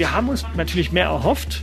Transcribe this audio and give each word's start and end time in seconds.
Wir 0.00 0.12
haben 0.12 0.30
uns 0.30 0.46
natürlich 0.56 0.92
mehr 0.92 1.08
erhofft, 1.08 1.62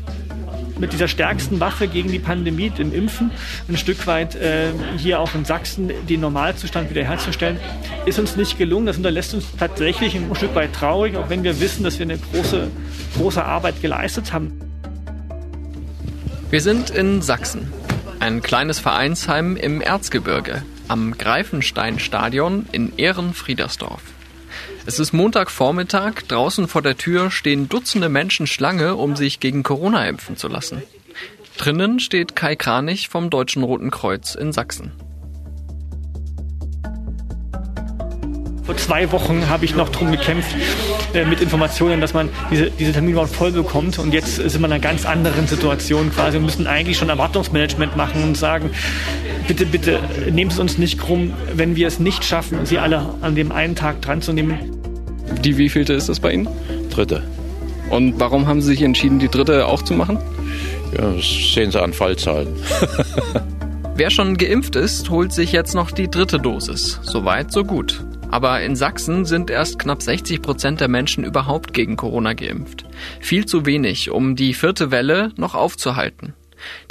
mit 0.77 0.93
dieser 0.93 1.07
stärksten 1.07 1.59
Waffe 1.59 1.87
gegen 1.87 2.11
die 2.11 2.19
Pandemie, 2.19 2.69
dem 2.69 2.93
Impfen, 2.93 3.31
ein 3.67 3.77
Stück 3.77 4.05
weit 4.05 4.35
äh, 4.35 4.67
hier 4.95 5.19
auch 5.21 5.33
in 5.33 5.43
Sachsen 5.43 5.91
den 6.07 6.19
Normalzustand 6.19 6.91
wiederherzustellen, 6.91 7.59
ist 8.05 8.19
uns 8.19 8.35
nicht 8.35 8.59
gelungen. 8.59 8.85
Das 8.85 8.97
hinterlässt 8.97 9.33
uns 9.33 9.47
tatsächlich 9.57 10.13
ein 10.13 10.29
Stück 10.35 10.53
weit 10.53 10.71
traurig, 10.73 11.17
auch 11.17 11.31
wenn 11.31 11.43
wir 11.43 11.59
wissen, 11.59 11.83
dass 11.83 11.97
wir 11.97 12.03
eine 12.05 12.19
große, 12.19 12.67
große 13.17 13.43
Arbeit 13.43 13.81
geleistet 13.81 14.31
haben. 14.33 14.53
Wir 16.51 16.61
sind 16.61 16.91
in 16.91 17.23
Sachsen, 17.23 17.73
ein 18.19 18.43
kleines 18.43 18.77
Vereinsheim 18.77 19.57
im 19.57 19.81
Erzgebirge, 19.81 20.61
am 20.87 21.17
Greifenstein-Stadion 21.17 22.67
in 22.71 22.95
Ehrenfriedersdorf. 22.97 24.03
Es 24.87 24.99
ist 24.99 25.11
Montagvormittag, 25.11 26.21
draußen 26.29 26.69
vor 26.69 26.81
der 26.81 26.95
Tür 26.95 27.29
stehen 27.29 27.67
Dutzende 27.67 28.07
Menschen 28.07 28.47
Schlange, 28.47 28.95
um 28.95 29.17
sich 29.17 29.41
gegen 29.41 29.61
Corona 29.61 30.07
impfen 30.07 30.37
zu 30.37 30.47
lassen. 30.47 30.81
Drinnen 31.57 31.99
steht 31.99 32.37
Kai 32.37 32.55
Kranich 32.55 33.09
vom 33.09 33.29
Deutschen 33.29 33.63
Roten 33.63 33.91
Kreuz 33.91 34.33
in 34.33 34.53
Sachsen. 34.53 34.93
Vor 38.67 38.75
zwei 38.75 39.09
Wochen 39.13 39.47
habe 39.47 39.63
ich 39.63 39.75
noch 39.75 39.87
darum 39.87 40.11
gekämpft 40.11 40.53
äh, 41.13 41.23
mit 41.23 41.39
Informationen, 41.39 42.01
dass 42.01 42.13
man 42.13 42.27
diese, 42.51 42.69
diese 42.69 42.91
Termine 42.91 43.25
voll 43.25 43.53
bekommt. 43.53 43.97
Und 43.97 44.13
jetzt 44.13 44.35
sind 44.35 44.51
wir 44.51 44.57
in 44.57 44.65
einer 44.65 44.79
ganz 44.79 45.05
anderen 45.05 45.47
Situation 45.47 46.11
quasi 46.11 46.35
und 46.35 46.43
müssen 46.43 46.67
eigentlich 46.67 46.97
schon 46.97 47.07
Erwartungsmanagement 47.07 47.95
machen 47.95 48.23
und 48.23 48.35
sagen, 48.35 48.71
bitte, 49.47 49.65
bitte 49.65 50.01
nehmen 50.29 50.51
Sie 50.51 50.59
uns 50.59 50.77
nicht 50.77 50.99
krumm, 50.99 51.31
wenn 51.53 51.77
wir 51.77 51.87
es 51.87 51.99
nicht 51.99 52.25
schaffen, 52.25 52.65
Sie 52.65 52.77
alle 52.77 53.05
an 53.21 53.35
dem 53.35 53.53
einen 53.53 53.75
Tag 53.75 54.01
dran 54.01 54.21
zu 54.21 54.33
nehmen. 54.33 54.59
Die 55.45 55.57
wievielte 55.57 55.93
ist 55.93 56.09
das 56.09 56.19
bei 56.19 56.33
Ihnen? 56.33 56.49
Dritte. 56.89 57.23
Und 57.89 58.19
warum 58.19 58.47
haben 58.47 58.59
Sie 58.59 58.67
sich 58.67 58.81
entschieden, 58.81 59.19
die 59.19 59.29
dritte 59.29 59.65
auch 59.65 59.81
zu 59.81 59.93
machen? 59.93 60.19
Ja, 60.93 61.13
das 61.13 61.53
sehen 61.53 61.71
Sie 61.71 61.81
an 61.81 61.93
Fallzahlen. 61.93 62.49
Wer 63.95 64.09
schon 64.09 64.35
geimpft 64.35 64.75
ist, 64.75 65.09
holt 65.09 65.31
sich 65.31 65.53
jetzt 65.53 65.73
noch 65.73 65.91
die 65.91 66.11
dritte 66.11 66.37
Dosis. 66.37 66.99
Soweit, 67.03 67.53
so 67.53 67.63
gut. 67.63 68.03
Aber 68.29 68.61
in 68.61 68.75
Sachsen 68.75 69.25
sind 69.25 69.49
erst 69.49 69.79
knapp 69.79 70.01
60 70.01 70.41
Prozent 70.41 70.81
der 70.81 70.89
Menschen 70.89 71.23
überhaupt 71.23 71.73
gegen 71.73 71.95
Corona 71.95 72.33
geimpft. 72.33 72.85
Viel 73.19 73.45
zu 73.45 73.65
wenig, 73.65 74.11
um 74.11 74.35
die 74.35 74.53
vierte 74.53 74.91
Welle 74.91 75.31
noch 75.37 75.55
aufzuhalten. 75.55 76.33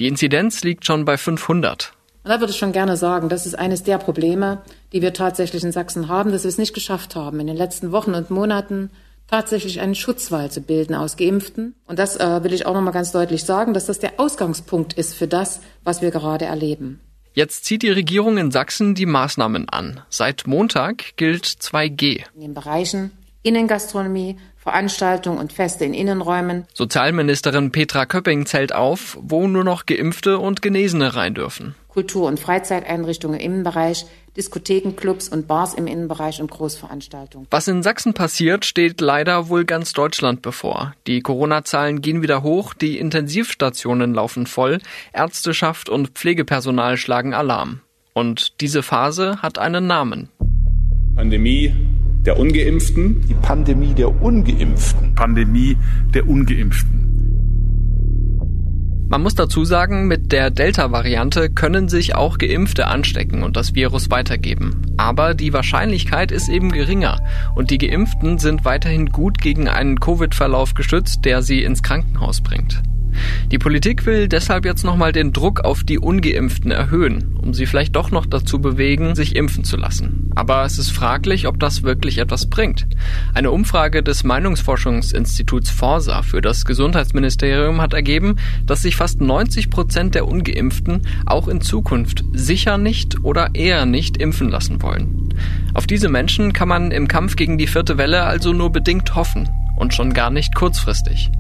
Die 0.01 0.07
Inzidenz 0.07 0.64
liegt 0.64 0.87
schon 0.87 1.05
bei 1.05 1.17
500. 1.17 1.92
Und 2.25 2.31
da 2.31 2.41
würde 2.41 2.53
ich 2.53 2.59
schon 2.59 2.73
gerne 2.73 2.97
sagen, 2.97 3.29
das 3.29 3.47
ist 3.47 3.57
eines 3.57 3.83
der 3.83 3.98
Probleme, 3.98 4.62
die 4.92 5.03
wir 5.03 5.12
tatsächlich 5.12 5.62
in 5.62 5.73
Sachsen 5.73 6.09
haben, 6.09 6.33
dass 6.33 6.42
wir 6.42 6.48
es 6.48 6.59
nicht 6.59 6.75
geschafft 6.75 7.14
haben, 7.14 7.39
in 7.39 7.47
den 7.47 7.57
letzten 7.57 7.92
Wochen 7.92 8.14
und 8.14 8.31
Monaten 8.31 8.91
tatsächlich 9.29 9.81
einen 9.81 9.95
Schutzwall 9.95 10.51
zu 10.51 10.61
bilden 10.61 10.95
aus 10.95 11.17
Geimpften. 11.17 11.75
Und 11.87 11.98
das 11.98 12.17
äh, 12.17 12.42
will 12.42 12.53
ich 12.53 12.67
auch 12.67 12.75
nochmal 12.75 12.92
ganz 12.92 13.12
deutlich 13.12 13.45
sagen, 13.45 13.75
dass 13.75 13.87
das 13.87 13.98
der 13.98 14.19
Ausgangspunkt 14.19 14.95
ist 14.95 15.14
für 15.14 15.29
das, 15.29 15.61
was 15.84 16.03
wir 16.03 16.11
gerade 16.11 16.47
erleben. 16.47 17.01
Jetzt 17.37 17.67
zieht 17.67 17.83
die 17.83 17.91
Regierung 17.91 18.39
in 18.39 18.51
Sachsen 18.51 18.95
die 18.95 19.05
Maßnahmen 19.05 19.69
an. 19.69 20.01
Seit 20.09 20.47
Montag 20.47 21.19
gilt 21.19 21.45
2G. 21.45 22.25
In 22.34 22.41
den 22.41 22.55
Bereichen 22.55 23.11
Innengastronomie, 23.42 24.39
Veranstaltungen 24.56 25.39
und 25.39 25.53
Feste 25.53 25.84
in 25.84 25.92
Innenräumen. 25.92 26.64
Sozialministerin 26.73 27.73
Petra 27.73 28.07
Köpping 28.07 28.47
zählt 28.47 28.75
auf, 28.75 29.19
wo 29.20 29.48
nur 29.48 29.64
noch 29.64 29.84
Geimpfte 29.84 30.39
und 30.39 30.62
Genesene 30.62 31.14
rein 31.14 31.34
dürfen. 31.34 31.75
Kultur- 31.89 32.27
und 32.27 32.41
Freizeiteinrichtungen 32.41 33.39
im 33.39 33.53
Innenbereich, 33.53 34.07
Diskotheken, 34.37 34.95
Clubs 34.97 35.29
und 35.29 35.48
Bars 35.48 35.75
im 35.75 35.87
Innenbereich 35.87 36.41
und 36.41 36.51
Großveranstaltungen. 36.51 37.47
Was 37.51 37.69
in 37.69 37.83
Sachsen 37.83 38.15
passiert, 38.15 38.65
steht 38.65 39.01
leider 39.01 39.48
wohl 39.48 39.65
ganz 39.65 39.92
Deutschland 39.92 40.42
bevor. 40.42 40.95
Die 41.06 41.20
Corona-Zahlen 41.20 42.01
gehen 42.03 42.23
wieder 42.23 42.42
hoch, 42.42 42.75
die 42.75 42.98
Intensivstationen 42.98 44.14
laufen 44.14 44.46
voll, 44.46 44.79
Ärzteschaft 45.13 45.89
und 45.89 46.11
Pflegepersonal 46.11 46.96
schlagen 46.96 47.35
Alarm. 47.35 47.80
Und 48.13 48.61
diese 48.61 48.83
Phase 48.83 49.42
hat 49.42 49.58
einen 49.58 49.86
Namen. 49.86 50.29
Pandemie 51.14 51.73
der 52.27 52.39
Ungeimpften. 52.39 53.20
Die 53.29 53.35
Pandemie 53.35 53.95
der 53.95 54.20
Ungeimpften. 54.20 55.14
Pandemie 55.14 55.77
der 56.13 56.29
Ungeimpften. 56.29 57.05
Man 59.08 59.22
muss 59.22 59.36
dazu 59.36 59.64
sagen, 59.64 60.08
mit 60.08 60.33
der 60.33 60.50
Delta-Variante 60.50 61.48
können 61.48 61.89
sich 61.89 62.17
auch 62.17 62.39
Geimpfte 62.39 62.89
anstecken 62.89 63.44
und 63.44 63.56
das 63.56 63.77
Virus 63.77 64.11
weitergeben. 64.11 64.83
Aber 64.96 65.34
die 65.34 65.52
Wahrscheinlichkeit 65.52 66.33
ist 66.33 66.48
eben 66.48 66.72
geringer 66.72 67.20
und 67.55 67.70
die 67.70 67.78
Geimpften 67.78 68.39
sind 68.39 68.64
weiterhin 68.64 69.06
gut 69.11 69.40
gegen 69.40 69.68
einen 69.68 70.00
Covid-Verlauf 70.00 70.74
geschützt, 70.74 71.24
der 71.24 71.42
sie 71.42 71.62
ins 71.62 71.84
Krankenhaus 71.84 72.40
bringt. 72.40 72.83
Die 73.50 73.58
Politik 73.58 74.06
will 74.06 74.28
deshalb 74.28 74.64
jetzt 74.64 74.84
nochmal 74.84 75.12
den 75.12 75.32
Druck 75.32 75.60
auf 75.60 75.84
die 75.84 75.98
Ungeimpften 75.98 76.70
erhöhen, 76.70 77.36
um 77.40 77.54
sie 77.54 77.66
vielleicht 77.66 77.94
doch 77.96 78.10
noch 78.10 78.27
dazu 78.27 78.60
bewegen, 78.60 79.14
sich 79.14 79.36
impfen 79.36 79.64
zu 79.64 79.77
lassen. 79.77 80.30
Aber 80.34 80.64
es 80.64 80.78
ist 80.78 80.90
fraglich, 80.90 81.46
ob 81.46 81.60
das 81.60 81.82
wirklich 81.82 82.18
etwas 82.18 82.50
bringt. 82.50 82.86
Eine 83.34 83.50
Umfrage 83.50 84.02
des 84.02 84.24
Meinungsforschungsinstituts 84.24 85.70
Forsa 85.70 86.22
für 86.22 86.40
das 86.40 86.64
Gesundheitsministerium 86.64 87.80
hat 87.80 87.94
ergeben, 87.94 88.36
dass 88.66 88.82
sich 88.82 88.96
fast 88.96 89.20
90 89.20 89.70
Prozent 89.70 90.14
der 90.14 90.27
Ungeimpften 90.27 91.02
auch 91.24 91.48
in 91.48 91.60
Zukunft 91.60 92.24
sicher 92.33 92.78
nicht 92.78 93.24
oder 93.24 93.54
eher 93.54 93.86
nicht 93.86 94.16
impfen 94.16 94.48
lassen 94.48 94.83
wollen. 94.83 95.34
Auf 95.74 95.86
diese 95.86 96.08
Menschen 96.08 96.52
kann 96.52 96.68
man 96.68 96.90
im 96.90 97.08
Kampf 97.08 97.36
gegen 97.36 97.58
die 97.58 97.66
vierte 97.66 97.98
Welle 97.98 98.24
also 98.24 98.52
nur 98.52 98.72
bedingt 98.72 99.14
hoffen 99.14 99.48
und 99.77 99.94
schon 99.94 100.12
gar 100.12 100.30
nicht 100.30 100.54
kurzfristig. 100.54 101.30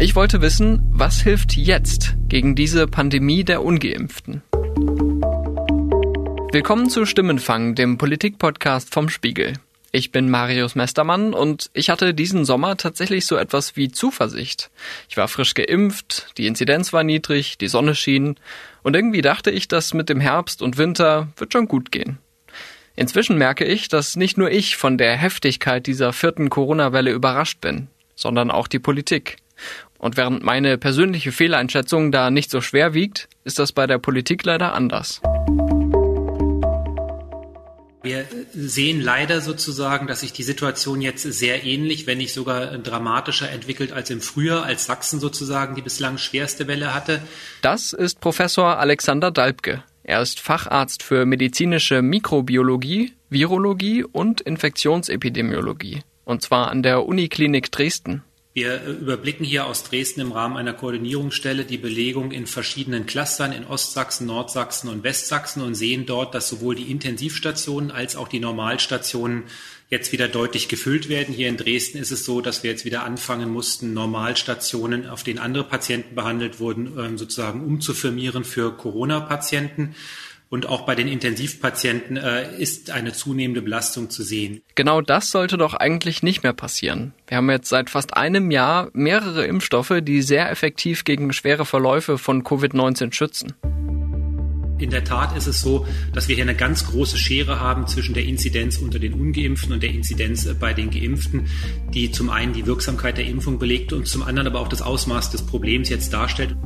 Ich 0.00 0.14
wollte 0.14 0.40
wissen, 0.40 0.88
was 0.92 1.22
hilft 1.22 1.56
jetzt 1.56 2.14
gegen 2.28 2.54
diese 2.54 2.86
Pandemie 2.86 3.42
der 3.42 3.64
ungeimpften? 3.64 4.42
Willkommen 6.52 6.88
zu 6.88 7.04
Stimmenfang, 7.04 7.74
dem 7.74 7.98
Politikpodcast 7.98 8.94
vom 8.94 9.08
Spiegel. 9.08 9.54
Ich 9.90 10.12
bin 10.12 10.30
Marius 10.30 10.76
Mestermann 10.76 11.34
und 11.34 11.70
ich 11.72 11.90
hatte 11.90 12.14
diesen 12.14 12.44
Sommer 12.44 12.76
tatsächlich 12.76 13.26
so 13.26 13.34
etwas 13.34 13.74
wie 13.74 13.90
Zuversicht. 13.90 14.70
Ich 15.08 15.16
war 15.16 15.26
frisch 15.26 15.54
geimpft, 15.54 16.28
die 16.38 16.46
Inzidenz 16.46 16.92
war 16.92 17.02
niedrig, 17.02 17.58
die 17.58 17.66
Sonne 17.66 17.96
schien 17.96 18.36
und 18.84 18.94
irgendwie 18.94 19.22
dachte 19.22 19.50
ich, 19.50 19.66
dass 19.66 19.94
mit 19.94 20.08
dem 20.08 20.20
Herbst 20.20 20.62
und 20.62 20.78
Winter 20.78 21.26
wird 21.38 21.52
schon 21.52 21.66
gut 21.66 21.90
gehen. 21.90 22.18
Inzwischen 22.94 23.36
merke 23.36 23.64
ich, 23.64 23.88
dass 23.88 24.14
nicht 24.14 24.38
nur 24.38 24.48
ich 24.48 24.76
von 24.76 24.96
der 24.96 25.16
Heftigkeit 25.16 25.88
dieser 25.88 26.12
vierten 26.12 26.50
Corona-Welle 26.50 27.10
überrascht 27.10 27.60
bin, 27.60 27.88
sondern 28.14 28.52
auch 28.52 28.68
die 28.68 28.78
Politik. 28.78 29.38
Und 29.98 30.16
während 30.16 30.44
meine 30.44 30.78
persönliche 30.78 31.32
Fehleinschätzung 31.32 32.12
da 32.12 32.30
nicht 32.30 32.50
so 32.50 32.60
schwer 32.60 32.94
wiegt, 32.94 33.28
ist 33.44 33.58
das 33.58 33.72
bei 33.72 33.86
der 33.86 33.98
Politik 33.98 34.44
leider 34.44 34.72
anders. 34.72 35.20
Wir 38.00 38.24
sehen 38.54 39.00
leider 39.00 39.40
sozusagen, 39.40 40.06
dass 40.06 40.20
sich 40.20 40.32
die 40.32 40.44
Situation 40.44 41.00
jetzt 41.00 41.24
sehr 41.24 41.64
ähnlich, 41.64 42.06
wenn 42.06 42.18
nicht 42.18 42.32
sogar 42.32 42.78
dramatischer 42.78 43.50
entwickelt 43.50 43.92
als 43.92 44.08
im 44.10 44.20
Frühjahr, 44.20 44.62
als 44.62 44.86
Sachsen 44.86 45.18
sozusagen 45.18 45.74
die 45.74 45.82
bislang 45.82 46.16
schwerste 46.16 46.68
Welle 46.68 46.94
hatte. 46.94 47.20
Das 47.60 47.92
ist 47.92 48.20
Professor 48.20 48.78
Alexander 48.78 49.32
Dalbke. 49.32 49.82
Er 50.04 50.22
ist 50.22 50.40
Facharzt 50.40 51.02
für 51.02 51.26
medizinische 51.26 52.00
Mikrobiologie, 52.00 53.12
Virologie 53.28 54.04
und 54.04 54.40
Infektionsepidemiologie. 54.40 56.00
Und 56.24 56.40
zwar 56.40 56.70
an 56.70 56.82
der 56.82 57.04
Uniklinik 57.04 57.70
Dresden. 57.72 58.22
Wir 58.58 58.82
überblicken 58.82 59.46
hier 59.46 59.66
aus 59.66 59.84
Dresden 59.84 60.20
im 60.20 60.32
Rahmen 60.32 60.56
einer 60.56 60.72
Koordinierungsstelle 60.72 61.64
die 61.64 61.78
Belegung 61.78 62.32
in 62.32 62.48
verschiedenen 62.48 63.06
Clustern 63.06 63.52
in 63.52 63.64
Ostsachsen, 63.64 64.26
Nordsachsen 64.26 64.90
und 64.90 65.04
Westsachsen 65.04 65.62
und 65.62 65.76
sehen 65.76 66.06
dort, 66.06 66.34
dass 66.34 66.48
sowohl 66.48 66.74
die 66.74 66.90
Intensivstationen 66.90 67.92
als 67.92 68.16
auch 68.16 68.26
die 68.26 68.40
Normalstationen 68.40 69.44
jetzt 69.90 70.10
wieder 70.10 70.26
deutlich 70.26 70.66
gefüllt 70.66 71.08
werden. 71.08 71.32
Hier 71.32 71.48
in 71.48 71.56
Dresden 71.56 71.98
ist 71.98 72.10
es 72.10 72.24
so, 72.24 72.40
dass 72.40 72.64
wir 72.64 72.72
jetzt 72.72 72.84
wieder 72.84 73.04
anfangen 73.04 73.48
mussten, 73.48 73.94
Normalstationen, 73.94 75.08
auf 75.08 75.22
denen 75.22 75.38
andere 75.38 75.62
Patienten 75.62 76.16
behandelt 76.16 76.58
wurden, 76.58 76.98
ähm, 76.98 77.16
sozusagen 77.16 77.64
umzufirmieren 77.64 78.42
für 78.42 78.76
Corona-Patienten. 78.76 79.94
Und 80.50 80.66
auch 80.66 80.86
bei 80.86 80.94
den 80.94 81.08
Intensivpatienten 81.08 82.16
äh, 82.16 82.56
ist 82.56 82.90
eine 82.90 83.12
zunehmende 83.12 83.60
Belastung 83.60 84.08
zu 84.08 84.22
sehen. 84.22 84.62
Genau 84.76 85.02
das 85.02 85.30
sollte 85.30 85.58
doch 85.58 85.74
eigentlich 85.74 86.22
nicht 86.22 86.42
mehr 86.42 86.54
passieren. 86.54 87.12
Wir 87.26 87.36
haben 87.36 87.50
jetzt 87.50 87.68
seit 87.68 87.90
fast 87.90 88.16
einem 88.16 88.50
Jahr 88.50 88.88
mehrere 88.94 89.44
Impfstoffe, 89.44 89.92
die 90.00 90.22
sehr 90.22 90.50
effektiv 90.50 91.04
gegen 91.04 91.34
schwere 91.34 91.66
Verläufe 91.66 92.16
von 92.16 92.44
Covid-19 92.44 93.12
schützen. 93.12 93.54
In 94.78 94.90
der 94.90 95.04
Tat 95.04 95.36
ist 95.36 95.48
es 95.48 95.60
so, 95.60 95.86
dass 96.12 96.28
wir 96.28 96.36
hier 96.36 96.44
eine 96.44 96.54
ganz 96.54 96.86
große 96.86 97.18
Schere 97.18 97.60
haben 97.60 97.86
zwischen 97.88 98.14
der 98.14 98.24
Inzidenz 98.24 98.78
unter 98.78 99.00
den 99.00 99.12
Ungeimpften 99.12 99.72
und 99.72 99.82
der 99.82 99.90
Inzidenz 99.90 100.46
äh, 100.46 100.54
bei 100.54 100.72
den 100.72 100.90
Geimpften, 100.90 101.48
die 101.92 102.10
zum 102.10 102.30
einen 102.30 102.52
die 102.52 102.64
Wirksamkeit 102.64 103.18
der 103.18 103.26
Impfung 103.26 103.58
belegt 103.58 103.92
und 103.92 104.06
zum 104.06 104.22
anderen 104.22 104.46
aber 104.46 104.60
auch 104.60 104.68
das 104.68 104.80
Ausmaß 104.80 105.30
des 105.30 105.44
Problems 105.44 105.88
jetzt 105.88 106.12
darstellt. 106.12 106.56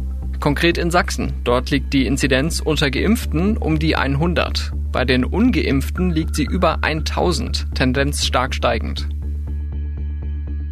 Konkret 0.42 0.76
in 0.76 0.90
Sachsen. 0.90 1.34
Dort 1.44 1.70
liegt 1.70 1.92
die 1.92 2.04
Inzidenz 2.04 2.58
unter 2.58 2.90
Geimpften 2.90 3.56
um 3.56 3.78
die 3.78 3.94
100. 3.94 4.72
Bei 4.90 5.04
den 5.04 5.24
Ungeimpften 5.24 6.10
liegt 6.10 6.34
sie 6.34 6.42
über 6.42 6.82
1000, 6.82 7.72
Tendenz 7.76 8.26
stark 8.26 8.52
steigend. 8.52 9.08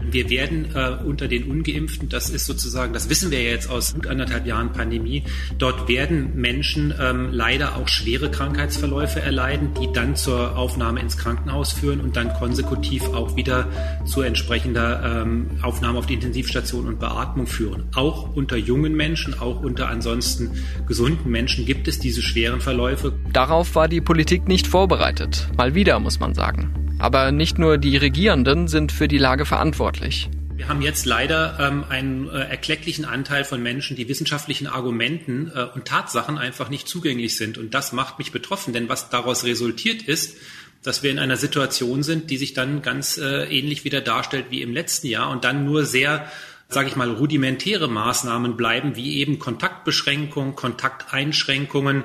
Wir 0.02 0.30
werden 0.30 0.74
äh, 0.74 1.04
unter 1.04 1.28
den 1.28 1.50
Ungeimpften, 1.50 2.08
das 2.08 2.30
ist 2.30 2.46
sozusagen, 2.46 2.92
das 2.92 3.08
wissen 3.08 3.30
wir 3.30 3.42
ja 3.42 3.50
jetzt 3.50 3.70
aus 3.70 3.94
gut 3.94 4.06
anderthalb 4.06 4.46
Jahren 4.46 4.72
Pandemie, 4.72 5.24
dort 5.58 5.88
werden 5.88 6.36
Menschen 6.36 6.94
ähm, 6.98 7.28
leider 7.32 7.76
auch 7.76 7.88
schwere 7.88 8.30
Krankheitsverläufe 8.30 9.20
erleiden, 9.20 9.70
die 9.80 9.92
dann 9.92 10.16
zur 10.16 10.56
Aufnahme 10.56 11.00
ins 11.00 11.16
Krankenhaus 11.16 11.72
führen 11.72 12.00
und 12.00 12.16
dann 12.16 12.32
konsekutiv 12.34 13.02
auch 13.08 13.36
wieder 13.36 13.68
zu 14.04 14.22
entsprechender 14.22 15.22
ähm, 15.22 15.50
Aufnahme 15.62 15.98
auf 15.98 16.06
die 16.06 16.14
Intensivstation 16.14 16.86
und 16.86 16.98
Beatmung 16.98 17.46
führen. 17.46 17.84
Auch 17.94 18.34
unter 18.34 18.56
jungen 18.56 18.94
Menschen, 18.94 19.38
auch 19.38 19.60
unter 19.60 19.88
ansonsten 19.88 20.50
gesunden 20.86 21.30
Menschen 21.30 21.66
gibt 21.66 21.88
es 21.88 21.98
diese 21.98 22.22
schweren 22.22 22.60
Verläufe. 22.60 23.12
Darauf 23.32 23.74
war 23.74 23.88
die 23.88 24.00
Politik 24.00 24.48
nicht 24.48 24.66
vorbereitet. 24.66 25.48
Mal 25.56 25.74
wieder, 25.74 26.00
muss 26.00 26.20
man 26.20 26.34
sagen. 26.34 26.89
Aber 27.00 27.32
nicht 27.32 27.58
nur 27.58 27.78
die 27.78 27.96
Regierenden 27.96 28.68
sind 28.68 28.92
für 28.92 29.08
die 29.08 29.18
Lage 29.18 29.46
verantwortlich. 29.46 30.28
Wir 30.54 30.68
haben 30.68 30.82
jetzt 30.82 31.06
leider 31.06 31.56
ähm, 31.58 31.84
einen 31.88 32.28
äh, 32.28 32.40
erklecklichen 32.40 33.06
Anteil 33.06 33.44
von 33.44 33.62
Menschen, 33.62 33.96
die 33.96 34.08
wissenschaftlichen 34.08 34.66
Argumenten 34.66 35.50
äh, 35.54 35.64
und 35.74 35.86
Tatsachen 35.86 36.36
einfach 36.36 36.68
nicht 36.68 36.86
zugänglich 36.86 37.38
sind. 37.38 37.56
Und 37.56 37.72
das 37.72 37.92
macht 37.92 38.18
mich 38.18 38.30
betroffen, 38.30 38.74
denn 38.74 38.90
was 38.90 39.08
daraus 39.08 39.44
resultiert 39.44 40.02
ist, 40.02 40.36
dass 40.82 41.02
wir 41.02 41.10
in 41.10 41.18
einer 41.18 41.38
Situation 41.38 42.02
sind, 42.02 42.30
die 42.30 42.36
sich 42.36 42.52
dann 42.52 42.82
ganz 42.82 43.16
äh, 43.16 43.44
ähnlich 43.44 43.84
wieder 43.84 44.02
darstellt 44.02 44.46
wie 44.50 44.60
im 44.60 44.74
letzten 44.74 45.06
Jahr 45.06 45.30
und 45.30 45.44
dann 45.44 45.64
nur 45.64 45.86
sehr 45.86 46.26
sage 46.70 46.88
ich 46.88 46.94
mal, 46.94 47.10
rudimentäre 47.10 47.88
Maßnahmen 47.88 48.56
bleiben, 48.56 48.94
wie 48.94 49.16
eben 49.16 49.40
Kontaktbeschränkungen, 49.40 50.54
Kontakteinschränkungen, 50.54 52.04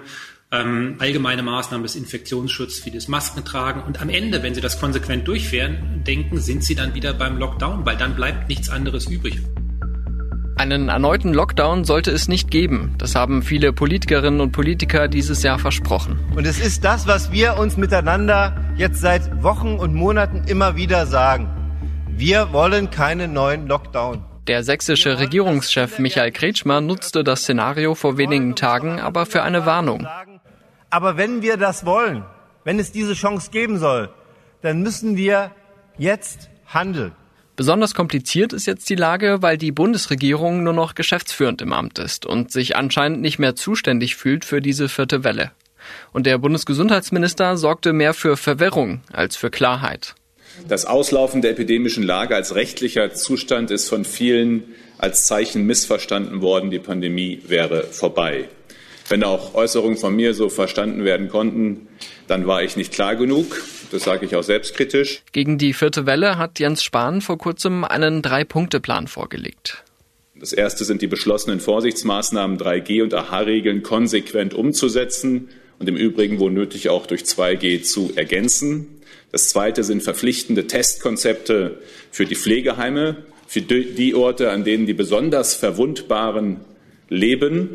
ähm, 0.62 0.96
allgemeine 1.00 1.44
Maßnahmen 1.44 1.84
des 1.84 1.96
Infektionsschutzes 1.96 2.86
wie 2.86 2.92
das 2.92 3.08
Maskentragen. 3.08 3.84
Und 3.84 4.02
am 4.02 4.10
Ende, 4.10 4.44
wenn 4.44 4.56
Sie 4.56 4.62
das 4.62 4.80
konsequent 4.80 5.28
durchführen, 5.28 6.04
denken, 6.06 6.40
sind 6.40 6.64
Sie 6.64 6.76
dann 6.76 6.94
wieder 6.94 7.14
beim 7.14 7.38
Lockdown, 7.38 7.86
weil 7.86 7.98
dann 7.98 8.16
bleibt 8.16 8.50
nichts 8.50 8.70
anderes 8.70 9.08
übrig. 9.08 9.40
Einen 10.58 10.88
erneuten 10.88 11.34
Lockdown 11.34 11.84
sollte 11.84 12.12
es 12.12 12.30
nicht 12.30 12.50
geben. 12.50 12.96
Das 12.98 13.14
haben 13.14 13.44
viele 13.44 13.74
Politikerinnen 13.74 14.40
und 14.40 14.54
Politiker 14.54 15.10
dieses 15.10 15.44
Jahr 15.44 15.60
versprochen. 15.60 16.18
Und 16.34 16.48
es 16.48 16.60
ist 16.60 16.86
das, 16.86 17.08
was 17.08 17.34
wir 17.34 17.58
uns 17.58 17.76
miteinander 17.76 18.56
jetzt 18.78 19.02
seit 19.02 19.44
Wochen 19.44 19.76
und 19.76 19.94
Monaten 19.94 20.44
immer 20.48 20.78
wieder 20.78 21.08
sagen. 21.08 21.50
Wir 22.08 22.54
wollen 22.54 22.90
keinen 22.90 23.34
neuen 23.34 23.68
Lockdown. 23.68 24.24
Der 24.48 24.64
sächsische 24.64 25.20
Regierungschef 25.20 26.00
Michael 26.00 26.32
Kretschmer 26.32 26.80
nutzte 26.80 27.24
das 27.24 27.42
Szenario 27.42 27.96
vor 27.96 28.18
wenigen 28.18 28.56
Tagen 28.56 29.00
aber 29.02 29.26
für 29.26 29.42
eine 29.42 29.66
Warnung. 29.66 30.08
Aber 30.96 31.18
wenn 31.18 31.42
wir 31.42 31.58
das 31.58 31.86
wollen, 31.86 32.24
wenn 32.64 32.80
es 32.80 32.94
diese 32.94 33.16
Chance 33.16 33.52
geben 33.52 33.80
soll, 33.80 34.08
dann 34.62 34.82
müssen 34.82 35.18
wir 35.18 35.52
jetzt 35.98 36.50
handeln. 36.68 37.12
Besonders 37.58 37.94
kompliziert 37.94 38.54
ist 38.54 38.66
jetzt 38.66 38.90
die 38.90 38.96
Lage, 38.96 39.42
weil 39.42 39.58
die 39.58 39.74
Bundesregierung 39.74 40.64
nur 40.64 40.72
noch 40.72 40.96
geschäftsführend 40.96 41.62
im 41.62 41.74
Amt 41.74 42.00
ist 42.00 42.26
und 42.26 42.50
sich 42.50 42.78
anscheinend 42.78 43.20
nicht 43.20 43.40
mehr 43.40 43.58
zuständig 43.58 44.16
fühlt 44.16 44.46
für 44.46 44.62
diese 44.62 44.88
vierte 44.88 45.26
Welle. 45.26 45.52
Und 46.14 46.28
der 46.28 46.38
Bundesgesundheitsminister 46.38 47.58
sorgte 47.58 47.92
mehr 47.92 48.14
für 48.14 48.38
Verwirrung 48.38 49.02
als 49.12 49.36
für 49.36 49.50
Klarheit. 49.50 50.16
Das 50.70 50.86
Auslaufen 50.86 51.42
der 51.42 51.52
epidemischen 51.52 52.04
Lage 52.04 52.36
als 52.36 52.56
rechtlicher 52.56 53.14
Zustand 53.14 53.70
ist 53.70 53.90
von 53.90 54.06
vielen 54.06 54.64
als 54.98 55.26
Zeichen 55.26 55.66
missverstanden 55.66 56.42
worden, 56.42 56.72
die 56.72 56.80
Pandemie 56.80 57.42
wäre 57.46 57.84
vorbei. 57.84 58.48
Wenn 59.08 59.24
auch 59.24 59.54
Äußerungen 59.54 59.98
von 59.98 60.16
mir 60.16 60.34
so 60.34 60.50
verstanden 60.50 61.04
werden 61.04 61.30
konnten, 61.30 61.88
dann 62.28 62.48
war 62.48 62.64
ich 62.64 62.76
nicht 62.76 62.92
klar 62.92 63.16
genug. 63.16 63.64
Das 63.92 64.04
sage 64.04 64.26
ich 64.26 64.36
auch 64.36 64.44
selbstkritisch. 64.44 65.22
Gegen 65.32 65.58
die 65.58 65.74
vierte 65.74 66.06
Welle 66.06 66.38
hat 66.38 66.60
Jens 66.60 66.84
Spahn 66.84 67.22
vor 67.22 67.38
kurzem 67.38 67.84
einen 67.84 68.22
Drei-Punkte-Plan 68.22 69.08
vorgelegt. 69.08 69.84
Das 70.38 70.52
erste 70.52 70.84
sind 70.84 71.02
die 71.02 71.08
beschlossenen 71.08 71.60
Vorsichtsmaßnahmen 71.60 72.58
3G 72.58 73.04
und 73.04 73.14
AHA-Regeln 73.14 73.84
konsequent 73.84 74.54
umzusetzen 74.54 75.50
und 75.80 75.88
im 75.88 75.96
Übrigen 75.96 76.40
wo 76.40 76.50
nötig 76.50 76.90
auch 76.90 77.06
durch 77.06 77.22
2G 77.22 77.84
zu 77.84 78.12
ergänzen. 78.16 79.02
Das 79.32 79.50
zweite 79.50 79.84
sind 79.84 80.02
verpflichtende 80.02 80.68
Testkonzepte 80.68 81.80
für 82.12 82.26
die 82.26 82.36
Pflegeheime, 82.36 83.18
für 83.48 83.62
die 83.62 84.16
Orte, 84.16 84.52
an 84.52 84.64
denen 84.64 84.86
die 84.86 84.94
besonders 84.94 85.56
Verwundbaren 85.56 86.62
leben. 87.10 87.70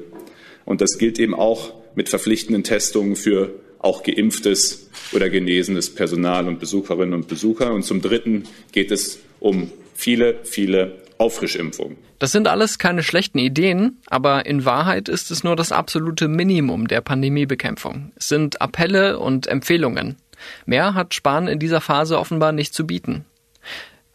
Und 0.71 0.81
das 0.81 0.99
gilt 0.99 1.19
eben 1.19 1.35
auch 1.35 1.73
mit 1.97 2.09
verpflichtenden 2.09 2.63
Testungen 2.63 3.17
für 3.17 3.53
auch 3.81 4.05
geimpftes 4.05 4.89
oder 5.11 5.29
genesenes 5.29 5.93
Personal 5.93 6.47
und 6.47 6.61
Besucherinnen 6.61 7.13
und 7.13 7.27
Besucher. 7.27 7.73
Und 7.73 7.83
zum 7.83 8.01
Dritten 8.01 8.45
geht 8.71 8.93
es 8.93 9.19
um 9.41 9.73
viele, 9.97 10.39
viele 10.45 11.03
Auffrischimpfungen. 11.19 11.97
Das 12.21 12.31
sind 12.31 12.47
alles 12.47 12.79
keine 12.79 13.03
schlechten 13.03 13.41
Ideen, 13.41 13.99
aber 14.07 14.47
in 14.47 14.65
Wahrheit 14.65 15.09
ist 15.09 15.33
es 15.33 15.43
nur 15.43 15.57
das 15.57 15.73
absolute 15.73 16.29
Minimum 16.29 16.87
der 16.87 17.01
Pandemiebekämpfung. 17.01 18.13
Es 18.15 18.29
sind 18.29 18.63
Appelle 18.63 19.19
und 19.19 19.49
Empfehlungen. 19.49 20.19
Mehr 20.67 20.95
hat 20.95 21.15
Spahn 21.15 21.49
in 21.49 21.59
dieser 21.59 21.81
Phase 21.81 22.17
offenbar 22.17 22.53
nicht 22.53 22.75
zu 22.75 22.87
bieten. 22.87 23.25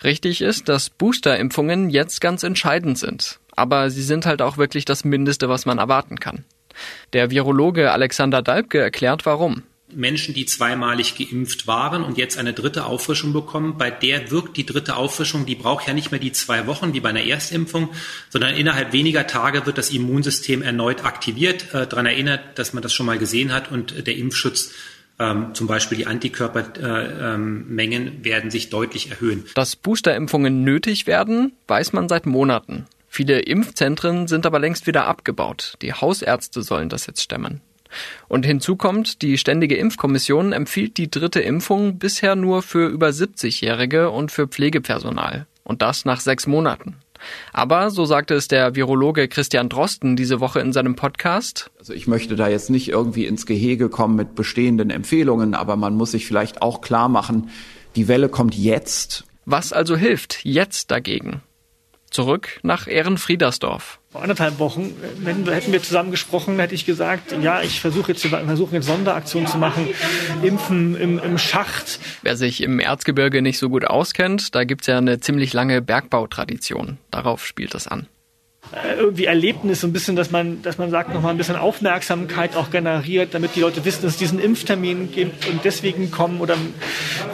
Richtig 0.05 0.39
ist, 0.39 0.69
dass 0.69 0.89
Boosterimpfungen 0.89 1.89
jetzt 1.89 2.21
ganz 2.21 2.43
entscheidend 2.43 2.97
sind. 2.97 3.41
Aber 3.55 3.89
sie 3.89 4.03
sind 4.03 4.25
halt 4.25 4.41
auch 4.41 4.57
wirklich 4.57 4.85
das 4.85 5.05
Mindeste, 5.05 5.49
was 5.49 5.65
man 5.65 5.77
erwarten 5.77 6.19
kann. 6.19 6.43
Der 7.13 7.31
Virologe 7.31 7.91
Alexander 7.91 8.41
Dalbke 8.41 8.79
erklärt 8.79 9.25
warum. 9.25 9.63
Menschen, 9.93 10.33
die 10.33 10.45
zweimalig 10.45 11.15
geimpft 11.15 11.67
waren 11.67 12.03
und 12.03 12.17
jetzt 12.17 12.37
eine 12.37 12.53
dritte 12.53 12.85
Auffrischung 12.85 13.33
bekommen, 13.33 13.77
bei 13.77 13.91
der 13.91 14.31
wirkt 14.31 14.57
die 14.57 14.65
dritte 14.65 14.95
Auffrischung, 14.95 15.45
die 15.45 15.55
braucht 15.55 15.87
ja 15.87 15.93
nicht 15.93 16.11
mehr 16.11 16.19
die 16.19 16.31
zwei 16.31 16.67
Wochen 16.67 16.93
wie 16.93 16.99
bei 16.99 17.09
einer 17.09 17.23
Erstimpfung, 17.23 17.89
sondern 18.29 18.55
innerhalb 18.55 18.93
weniger 18.93 19.27
Tage 19.27 19.65
wird 19.65 19.77
das 19.77 19.91
Immunsystem 19.91 20.63
erneut 20.63 21.05
aktiviert, 21.05 21.73
äh, 21.73 21.87
daran 21.87 22.07
erinnert, 22.07 22.41
dass 22.55 22.73
man 22.73 22.81
das 22.81 22.93
schon 22.93 23.05
mal 23.05 23.19
gesehen 23.19 23.53
hat 23.53 23.71
und 23.71 24.07
der 24.07 24.17
Impfschutz 24.17 24.71
ähm, 25.17 25.53
zum 25.53 25.67
Beispiel 25.67 25.97
die 25.97 26.07
Antikörpermengen 26.07 28.07
äh, 28.07 28.11
ähm, 28.11 28.25
werden 28.25 28.51
sich 28.51 28.69
deutlich 28.69 29.11
erhöhen. 29.11 29.45
Dass 29.53 29.75
Boosterimpfungen 29.75 30.63
nötig 30.63 31.07
werden, 31.07 31.53
weiß 31.67 31.93
man 31.93 32.09
seit 32.09 32.25
Monaten. 32.25 32.85
Viele 33.15 33.39
Impfzentren 33.39 34.27
sind 34.27 34.45
aber 34.45 34.59
längst 34.59 34.87
wieder 34.87 35.07
abgebaut. 35.07 35.77
Die 35.81 35.93
Hausärzte 35.93 36.61
sollen 36.61 36.89
das 36.89 37.07
jetzt 37.07 37.21
stemmen. 37.21 37.61
Und 38.27 38.45
hinzu 38.45 38.75
kommt, 38.75 39.21
die 39.21 39.37
Ständige 39.37 39.77
Impfkommission 39.77 40.51
empfiehlt 40.51 40.97
die 40.97 41.09
dritte 41.09 41.39
Impfung 41.39 41.97
bisher 41.97 42.35
nur 42.35 42.61
für 42.61 42.89
über 42.89 43.07
70-Jährige 43.07 44.09
und 44.09 44.33
für 44.33 44.49
Pflegepersonal. 44.49 45.47
Und 45.63 45.81
das 45.81 46.03
nach 46.03 46.19
sechs 46.19 46.45
Monaten. 46.45 46.97
Aber, 47.53 47.89
so 47.89 48.03
sagte 48.03 48.33
es 48.33 48.49
der 48.49 48.75
Virologe 48.75 49.29
Christian 49.29 49.69
Drosten 49.69 50.17
diese 50.17 50.41
Woche 50.41 50.59
in 50.59 50.73
seinem 50.73 50.97
Podcast. 50.97 51.71
Also 51.79 51.93
ich 51.93 52.07
möchte 52.07 52.35
da 52.35 52.49
jetzt 52.49 52.69
nicht 52.69 52.89
irgendwie 52.89 53.27
ins 53.27 53.45
Gehege 53.45 53.87
kommen 53.87 54.17
mit 54.17 54.35
bestehenden 54.35 54.89
Empfehlungen, 54.89 55.53
aber 55.53 55.77
man 55.77 55.95
muss 55.95 56.11
sich 56.11 56.27
vielleicht 56.27 56.61
auch 56.61 56.81
klar 56.81 57.07
machen, 57.07 57.49
die 57.95 58.09
Welle 58.09 58.27
kommt 58.27 58.55
jetzt. 58.55 59.23
Was 59.45 59.71
also 59.71 59.95
hilft 59.95 60.43
jetzt 60.43 60.91
dagegen? 60.91 61.41
Zurück 62.15 62.61
nach 62.63 62.87
Ehrenfriedersdorf. 62.87 63.99
Vor 64.09 64.21
anderthalb 64.21 64.57
Wochen 64.59 64.95
wenn, 65.17 65.45
hätten 65.49 65.73
wir 65.73 65.83
zusammen 65.83 66.11
gesprochen, 66.11 66.57
hätte 66.59 66.73
ich 66.73 66.85
gesagt, 66.85 67.35
ja, 67.41 67.61
ich 67.61 67.81
versuche 67.81 68.13
jetzt, 68.13 68.25
versuche 68.25 68.75
jetzt 68.75 68.85
Sonderaktionen 68.85 69.49
zu 69.49 69.57
machen, 69.57 69.89
Impfen 70.41 70.95
im, 70.95 71.19
im 71.19 71.37
Schacht. 71.37 71.99
Wer 72.21 72.37
sich 72.37 72.63
im 72.63 72.79
Erzgebirge 72.79 73.41
nicht 73.41 73.57
so 73.57 73.67
gut 73.67 73.83
auskennt, 73.83 74.55
da 74.55 74.63
gibt's 74.63 74.87
ja 74.87 74.97
eine 74.97 75.19
ziemlich 75.19 75.51
lange 75.51 75.81
Bergbautradition. 75.81 76.99
Darauf 77.11 77.45
spielt 77.45 77.73
das 77.73 77.85
an 77.89 78.03
äh, 78.03 78.14
irgendwie 78.97 79.25
Erlebnis, 79.25 79.81
so 79.81 79.87
ein 79.87 79.93
bisschen, 79.93 80.15
dass 80.15 80.31
man, 80.31 80.61
dass 80.61 80.77
man 80.77 80.89
sagt, 80.89 81.13
nochmal 81.13 81.31
ein 81.31 81.37
bisschen 81.37 81.55
Aufmerksamkeit 81.55 82.55
auch 82.55 82.71
generiert, 82.71 83.33
damit 83.33 83.55
die 83.55 83.61
Leute 83.61 83.85
wissen, 83.85 84.01
dass 84.03 84.13
es 84.13 84.17
diesen 84.17 84.39
Impftermin 84.39 85.11
gibt 85.11 85.47
und 85.47 85.63
deswegen 85.63 86.11
kommen 86.11 86.41
oder 86.41 86.57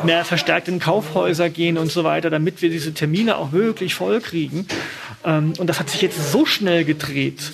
mehr 0.04 0.24
verstärkt 0.26 0.68
in 0.68 0.80
Kaufhäuser 0.80 1.50
gehen 1.50 1.78
und 1.78 1.92
so 1.92 2.04
weiter, 2.04 2.30
damit 2.30 2.62
wir 2.62 2.70
diese 2.70 2.94
Termine 2.94 3.38
auch 3.38 3.52
wirklich 3.52 3.96
voll 3.96 4.22
kriegen. 4.22 4.68
Ähm, 5.26 5.54
und 5.58 5.68
das 5.68 5.80
hat 5.80 5.90
sich 5.90 6.02
jetzt 6.02 6.32
so 6.32 6.46
schnell 6.46 6.86
gedreht, 6.86 7.52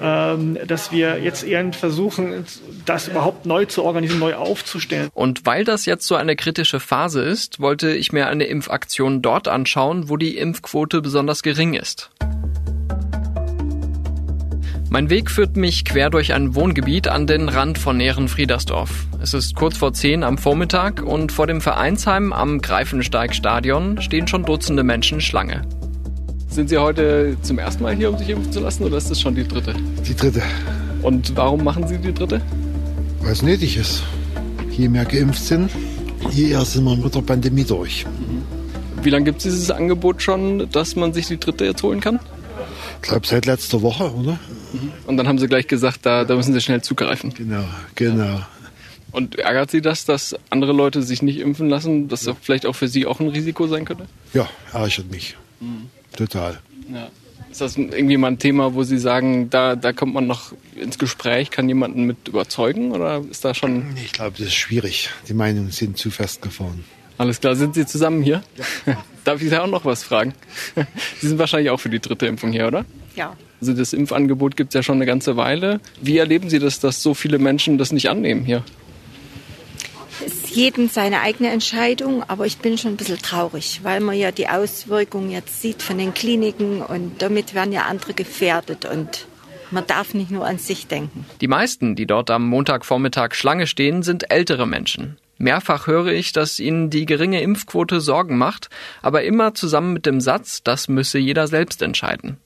ähm, 0.00 0.58
dass 0.66 0.90
wir 0.90 1.20
jetzt 1.22 1.44
eher 1.44 1.72
versuchen, 1.72 2.44
das 2.84 3.08
überhaupt 3.08 3.46
neu 3.46 3.66
zu 3.66 3.84
organisieren, 3.84 4.18
neu 4.18 4.34
aufzustellen. 4.34 5.10
Und 5.14 5.46
weil 5.46 5.64
das 5.64 5.86
jetzt 5.86 6.06
so 6.06 6.16
eine 6.16 6.34
kritische 6.34 6.80
Phase 6.80 7.22
ist, 7.22 7.60
wollte 7.60 7.94
ich 7.94 8.12
mir 8.12 8.26
eine 8.26 8.44
Impfaktion 8.44 9.22
dort 9.22 9.46
anschauen, 9.46 10.08
wo 10.08 10.16
die 10.16 10.36
Impfquote 10.36 11.02
besonders 11.02 11.42
gering 11.42 11.74
ist. 11.74 12.10
Mein 14.92 15.08
Weg 15.08 15.30
führt 15.30 15.56
mich 15.56 15.86
quer 15.86 16.10
durch 16.10 16.34
ein 16.34 16.54
Wohngebiet 16.54 17.08
an 17.08 17.26
den 17.26 17.48
Rand 17.48 17.78
von 17.78 17.98
Ehrenfriedersdorf. 17.98 19.06
Es 19.22 19.32
ist 19.32 19.54
kurz 19.54 19.78
vor 19.78 19.94
zehn 19.94 20.22
am 20.22 20.36
Vormittag 20.36 21.02
und 21.02 21.32
vor 21.32 21.46
dem 21.46 21.62
Vereinsheim 21.62 22.30
am 22.34 22.60
Greifensteig-Stadion 22.60 24.02
stehen 24.02 24.28
schon 24.28 24.44
Dutzende 24.44 24.82
Menschen 24.82 25.22
Schlange. 25.22 25.62
Sind 26.48 26.68
Sie 26.68 26.76
heute 26.76 27.38
zum 27.40 27.58
ersten 27.58 27.84
Mal 27.84 27.94
hier, 27.94 28.10
um 28.10 28.18
sich 28.18 28.28
impfen 28.28 28.52
zu 28.52 28.60
lassen, 28.60 28.84
oder 28.84 28.98
ist 28.98 29.10
das 29.10 29.18
schon 29.18 29.34
die 29.34 29.48
dritte? 29.48 29.72
Die 30.06 30.14
dritte. 30.14 30.42
Und 31.00 31.34
warum 31.38 31.64
machen 31.64 31.88
Sie 31.88 31.96
die 31.96 32.12
dritte? 32.12 32.42
Weil 33.22 33.32
es 33.32 33.40
nötig 33.40 33.78
ist. 33.78 34.02
Je 34.72 34.90
mehr 34.90 35.06
geimpft 35.06 35.42
sind, 35.42 35.70
je 36.32 36.50
eher 36.50 36.66
sind 36.66 36.84
wir 36.84 36.98
mit 36.98 37.14
der 37.14 37.22
Pandemie 37.22 37.64
durch. 37.64 38.04
Wie 39.02 39.08
lange 39.08 39.24
gibt 39.24 39.38
es 39.38 39.44
dieses 39.44 39.70
Angebot 39.70 40.20
schon, 40.20 40.68
dass 40.70 40.96
man 40.96 41.14
sich 41.14 41.28
die 41.28 41.40
dritte 41.40 41.64
jetzt 41.64 41.82
holen 41.82 42.02
kann? 42.02 42.20
Ich 43.02 43.08
glaube 43.08 43.26
seit 43.26 43.46
letzter 43.46 43.82
Woche, 43.82 44.12
oder? 44.14 44.38
Mhm. 44.72 44.92
Und 45.06 45.16
dann 45.16 45.26
haben 45.26 45.38
Sie 45.38 45.48
gleich 45.48 45.66
gesagt, 45.66 46.06
da, 46.06 46.24
da 46.24 46.36
müssen 46.36 46.52
Sie 46.52 46.60
schnell 46.60 46.82
zugreifen. 46.82 47.34
Genau, 47.34 47.64
genau. 47.96 48.40
Und 49.10 49.38
ärgert 49.38 49.70
Sie 49.70 49.82
das, 49.82 50.04
dass 50.04 50.36
andere 50.50 50.72
Leute 50.72 51.02
sich 51.02 51.20
nicht 51.20 51.38
impfen 51.38 51.68
lassen, 51.68 52.08
dass 52.08 52.22
das 52.22 52.36
vielleicht 52.40 52.64
auch 52.64 52.74
für 52.74 52.88
Sie 52.88 53.04
auch 53.06 53.20
ein 53.20 53.28
Risiko 53.28 53.66
sein 53.66 53.84
könnte? 53.84 54.06
Ja, 54.32 54.48
ärgert 54.72 55.10
mich. 55.10 55.36
Mhm. 55.60 55.90
Total. 56.16 56.60
Ja. 56.92 57.08
Ist 57.50 57.60
das 57.60 57.76
irgendwie 57.76 58.16
mal 58.16 58.28
ein 58.28 58.38
Thema, 58.38 58.74
wo 58.74 58.82
Sie 58.82 58.96
sagen, 58.96 59.50
da, 59.50 59.76
da 59.76 59.92
kommt 59.92 60.14
man 60.14 60.26
noch 60.26 60.52
ins 60.74 60.98
Gespräch, 60.98 61.50
kann 61.50 61.68
jemanden 61.68 62.04
mit 62.04 62.28
überzeugen 62.28 62.92
oder 62.92 63.22
ist 63.30 63.44
da 63.44 63.52
schon... 63.52 63.94
Ich 64.02 64.12
glaube, 64.12 64.38
das 64.38 64.46
ist 64.46 64.54
schwierig. 64.54 65.10
Die 65.28 65.34
Meinungen 65.34 65.70
sind 65.70 65.98
zu 65.98 66.10
festgefahren. 66.10 66.84
Alles 67.18 67.40
klar, 67.40 67.56
sind 67.56 67.74
Sie 67.74 67.86
zusammen 67.86 68.22
hier? 68.22 68.42
Ja. 68.86 68.96
Darf 69.24 69.40
ich 69.40 69.50
da 69.50 69.62
auch 69.62 69.68
noch 69.68 69.84
was 69.84 70.02
fragen? 70.02 70.34
Sie 71.20 71.28
sind 71.28 71.38
wahrscheinlich 71.38 71.70
auch 71.70 71.78
für 71.78 71.90
die 71.90 72.00
dritte 72.00 72.26
Impfung 72.26 72.52
hier, 72.52 72.66
oder? 72.66 72.84
Ja. 73.14 73.36
Also 73.60 73.74
das 73.74 73.92
Impfangebot 73.92 74.56
gibt 74.56 74.70
es 74.70 74.74
ja 74.74 74.82
schon 74.82 74.96
eine 74.96 75.06
ganze 75.06 75.36
Weile. 75.36 75.80
Wie 76.00 76.18
erleben 76.18 76.50
Sie 76.50 76.58
das, 76.58 76.80
dass 76.80 77.02
so 77.02 77.14
viele 77.14 77.38
Menschen 77.38 77.78
das 77.78 77.92
nicht 77.92 78.10
annehmen 78.10 78.44
hier? 78.44 78.64
Es 80.26 80.34
ist 80.34 80.56
jedem 80.56 80.88
seine 80.88 81.20
eigene 81.20 81.50
Entscheidung, 81.50 82.22
aber 82.28 82.46
ich 82.46 82.58
bin 82.58 82.76
schon 82.76 82.92
ein 82.92 82.96
bisschen 82.96 83.18
traurig, 83.18 83.80
weil 83.82 84.00
man 84.00 84.16
ja 84.16 84.32
die 84.32 84.48
Auswirkungen 84.48 85.30
jetzt 85.30 85.62
sieht 85.62 85.82
von 85.82 85.98
den 85.98 86.14
Kliniken 86.14 86.82
und 86.82 87.22
damit 87.22 87.54
werden 87.54 87.72
ja 87.72 87.82
andere 87.82 88.14
gefährdet 88.14 88.84
und 88.84 89.26
man 89.70 89.86
darf 89.86 90.12
nicht 90.14 90.30
nur 90.30 90.46
an 90.46 90.58
sich 90.58 90.86
denken. 90.86 91.24
Die 91.40 91.48
meisten, 91.48 91.96
die 91.96 92.06
dort 92.06 92.30
am 92.30 92.46
Montagvormittag 92.48 93.34
Schlange 93.34 93.66
stehen, 93.66 94.02
sind 94.02 94.30
ältere 94.30 94.66
Menschen. 94.66 95.16
Mehrfach 95.42 95.88
höre 95.88 96.12
ich, 96.12 96.32
dass 96.32 96.60
ihnen 96.60 96.88
die 96.88 97.04
geringe 97.04 97.42
Impfquote 97.42 98.00
Sorgen 98.00 98.38
macht, 98.38 98.70
aber 99.02 99.24
immer 99.24 99.54
zusammen 99.54 99.92
mit 99.92 100.06
dem 100.06 100.20
Satz, 100.20 100.62
das 100.62 100.88
müsse 100.88 101.18
jeder 101.18 101.48
selbst 101.48 101.82
entscheiden. 101.82 102.38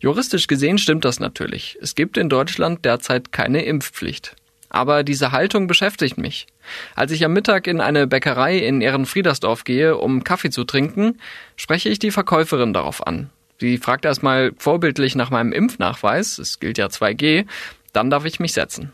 Juristisch 0.00 0.46
gesehen 0.46 0.78
stimmt 0.78 1.04
das 1.04 1.20
natürlich. 1.20 1.76
Es 1.82 1.94
gibt 1.94 2.16
in 2.16 2.30
Deutschland 2.30 2.84
derzeit 2.86 3.30
keine 3.30 3.64
Impfpflicht. 3.64 4.36
Aber 4.70 5.04
diese 5.04 5.32
Haltung 5.32 5.66
beschäftigt 5.66 6.16
mich. 6.16 6.46
Als 6.94 7.12
ich 7.12 7.24
am 7.24 7.34
Mittag 7.34 7.66
in 7.66 7.80
eine 7.80 8.06
Bäckerei 8.06 8.56
in 8.56 8.80
Ehrenfriedersdorf 8.80 9.64
gehe, 9.64 9.98
um 9.98 10.24
Kaffee 10.24 10.50
zu 10.50 10.64
trinken, 10.64 11.18
spreche 11.56 11.90
ich 11.90 11.98
die 11.98 12.10
Verkäuferin 12.10 12.72
darauf 12.72 13.06
an. 13.06 13.28
Sie 13.60 13.76
fragt 13.76 14.06
erstmal 14.06 14.52
vorbildlich 14.56 15.14
nach 15.14 15.30
meinem 15.30 15.52
Impfnachweis, 15.52 16.38
es 16.38 16.58
gilt 16.58 16.78
ja 16.78 16.86
2G, 16.86 17.44
dann 17.92 18.08
darf 18.08 18.24
ich 18.24 18.40
mich 18.40 18.54
setzen. 18.54 18.92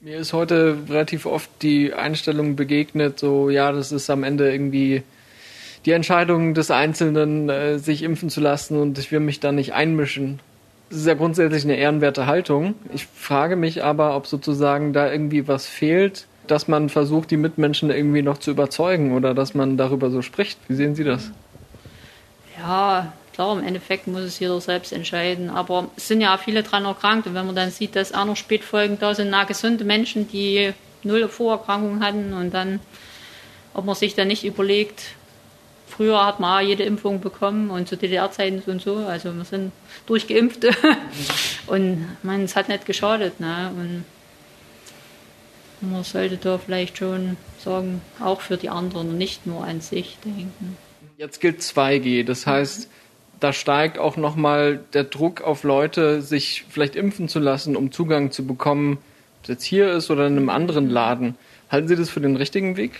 Mir 0.00 0.18
ist 0.18 0.32
heute 0.32 0.78
relativ 0.88 1.26
oft 1.26 1.50
die 1.60 1.92
Einstellung 1.92 2.54
begegnet, 2.54 3.18
so 3.18 3.50
ja, 3.50 3.72
das 3.72 3.90
ist 3.90 4.08
am 4.10 4.22
Ende 4.22 4.48
irgendwie 4.52 5.02
die 5.86 5.90
Entscheidung 5.90 6.54
des 6.54 6.70
Einzelnen, 6.70 7.48
äh, 7.48 7.78
sich 7.80 8.04
impfen 8.04 8.30
zu 8.30 8.40
lassen 8.40 8.78
und 8.78 8.96
ich 8.98 9.10
will 9.10 9.18
mich 9.18 9.40
da 9.40 9.50
nicht 9.50 9.74
einmischen. 9.74 10.38
Das 10.88 11.00
ist 11.00 11.06
ja 11.08 11.14
grundsätzlich 11.14 11.64
eine 11.64 11.76
ehrenwerte 11.76 12.26
Haltung. 12.26 12.76
Ich 12.94 13.06
frage 13.06 13.56
mich 13.56 13.82
aber, 13.82 14.14
ob 14.14 14.28
sozusagen 14.28 14.92
da 14.92 15.10
irgendwie 15.10 15.48
was 15.48 15.66
fehlt, 15.66 16.28
dass 16.46 16.68
man 16.68 16.90
versucht, 16.90 17.32
die 17.32 17.36
Mitmenschen 17.36 17.90
irgendwie 17.90 18.22
noch 18.22 18.38
zu 18.38 18.52
überzeugen 18.52 19.16
oder 19.16 19.34
dass 19.34 19.54
man 19.54 19.76
darüber 19.76 20.10
so 20.10 20.22
spricht. 20.22 20.60
Wie 20.68 20.76
sehen 20.76 20.94
Sie 20.94 21.04
das? 21.04 21.32
Ja, 22.56 23.12
klar, 23.38 23.56
im 23.56 23.64
Endeffekt 23.64 24.08
muss 24.08 24.22
es 24.22 24.40
jeder 24.40 24.60
selbst 24.60 24.92
entscheiden. 24.92 25.48
Aber 25.48 25.90
es 25.96 26.08
sind 26.08 26.20
ja 26.20 26.36
viele 26.38 26.64
dran 26.64 26.84
erkrankt. 26.84 27.28
Und 27.28 27.34
wenn 27.34 27.46
man 27.46 27.54
dann 27.54 27.70
sieht, 27.70 27.94
dass 27.94 28.12
auch 28.12 28.24
noch 28.24 28.36
Spätfolgen 28.36 28.98
da 28.98 29.14
sind, 29.14 29.30
na, 29.30 29.44
gesunde 29.44 29.84
Menschen, 29.84 30.28
die 30.28 30.72
null 31.04 31.28
Vorerkrankungen 31.28 32.04
hatten 32.04 32.32
und 32.32 32.52
dann, 32.52 32.80
ob 33.74 33.84
man 33.84 33.94
sich 33.94 34.16
dann 34.16 34.26
nicht 34.28 34.44
überlegt, 34.44 35.14
Früher 35.86 36.24
hat 36.24 36.38
man 36.38 36.66
jede 36.66 36.82
Impfung 36.82 37.20
bekommen 37.20 37.70
und 37.70 37.88
zu 37.88 37.96
DDR-Zeiten 37.96 38.62
und 38.70 38.82
so. 38.82 38.98
Also 38.98 39.34
wir 39.34 39.44
sind 39.44 39.72
durchgeimpft 40.06 40.66
und 41.66 42.06
man, 42.22 42.44
es 42.44 42.54
hat 42.54 42.68
nicht 42.68 42.86
geschadet. 42.86 43.40
Ne? 43.40 43.72
Und 43.74 44.04
man 45.80 46.04
sollte 46.04 46.36
da 46.36 46.58
vielleicht 46.58 46.98
schon 46.98 47.36
sagen, 47.58 48.02
auch 48.20 48.42
für 48.42 48.58
die 48.58 48.68
anderen 48.68 49.08
und 49.08 49.18
nicht 49.18 49.46
nur 49.46 49.64
an 49.64 49.80
sich 49.80 50.18
denken. 50.24 50.76
Jetzt 51.16 51.40
gilt 51.40 51.62
2G, 51.62 52.24
das 52.24 52.46
heißt, 52.46 52.88
da 53.40 53.52
steigt 53.52 53.98
auch 53.98 54.16
nochmal 54.16 54.80
der 54.92 55.04
Druck 55.04 55.42
auf 55.42 55.62
Leute, 55.62 56.22
sich 56.22 56.64
vielleicht 56.68 56.96
impfen 56.96 57.28
zu 57.28 57.38
lassen, 57.38 57.76
um 57.76 57.92
Zugang 57.92 58.30
zu 58.30 58.46
bekommen, 58.46 58.94
ob 59.38 59.44
es 59.44 59.48
jetzt 59.48 59.64
hier 59.64 59.92
ist 59.92 60.10
oder 60.10 60.26
in 60.26 60.36
einem 60.36 60.50
anderen 60.50 60.88
Laden. 60.88 61.36
Halten 61.70 61.88
Sie 61.88 61.96
das 61.96 62.10
für 62.10 62.20
den 62.20 62.36
richtigen 62.36 62.76
Weg? 62.76 62.92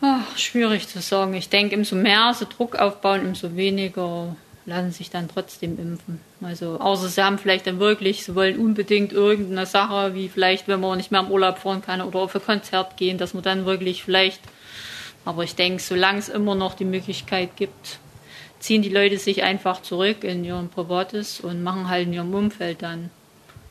Ach, 0.00 0.36
schwierig 0.36 0.88
zu 0.88 1.00
sagen. 1.00 1.34
Ich 1.34 1.48
denke, 1.48 1.76
umso 1.76 1.96
mehr 1.96 2.32
sie 2.34 2.46
Druck 2.46 2.76
aufbauen, 2.76 3.26
umso 3.26 3.54
weniger 3.56 4.34
lassen 4.64 4.92
sich 4.92 5.10
dann 5.10 5.28
trotzdem 5.28 5.78
impfen. 5.78 6.20
Also, 6.40 6.78
außer 6.80 7.08
sie 7.08 7.22
haben 7.22 7.38
vielleicht 7.38 7.66
dann 7.66 7.80
wirklich, 7.80 8.24
sie 8.24 8.34
wollen 8.34 8.58
unbedingt 8.58 9.12
irgendeine 9.12 9.66
Sache, 9.66 10.14
wie 10.14 10.28
vielleicht, 10.28 10.68
wenn 10.68 10.80
man 10.80 10.96
nicht 10.96 11.10
mehr 11.10 11.20
im 11.20 11.30
Urlaub 11.30 11.58
fahren 11.58 11.82
kann 11.82 12.00
oder 12.00 12.20
auf 12.20 12.34
ein 12.34 12.44
Konzert 12.44 12.96
gehen, 12.96 13.18
dass 13.18 13.34
man 13.34 13.42
dann 13.42 13.66
wirklich 13.66 14.04
vielleicht, 14.04 14.40
aber 15.24 15.44
ich 15.44 15.54
denke, 15.54 15.82
solange 15.82 16.18
es 16.18 16.28
immer 16.28 16.54
noch 16.54 16.74
die 16.74 16.84
Möglichkeit 16.84 17.56
gibt, 17.56 17.98
ziehen 18.62 18.82
die 18.82 18.88
Leute 18.88 19.18
sich 19.18 19.42
einfach 19.42 19.82
zurück 19.82 20.22
in 20.22 20.44
ihren 20.44 20.68
Privates 20.68 21.40
und 21.40 21.62
machen 21.64 21.88
halt 21.88 22.06
in 22.06 22.12
ihrem 22.12 22.32
Umfeld 22.32 22.80
dann. 22.82 23.10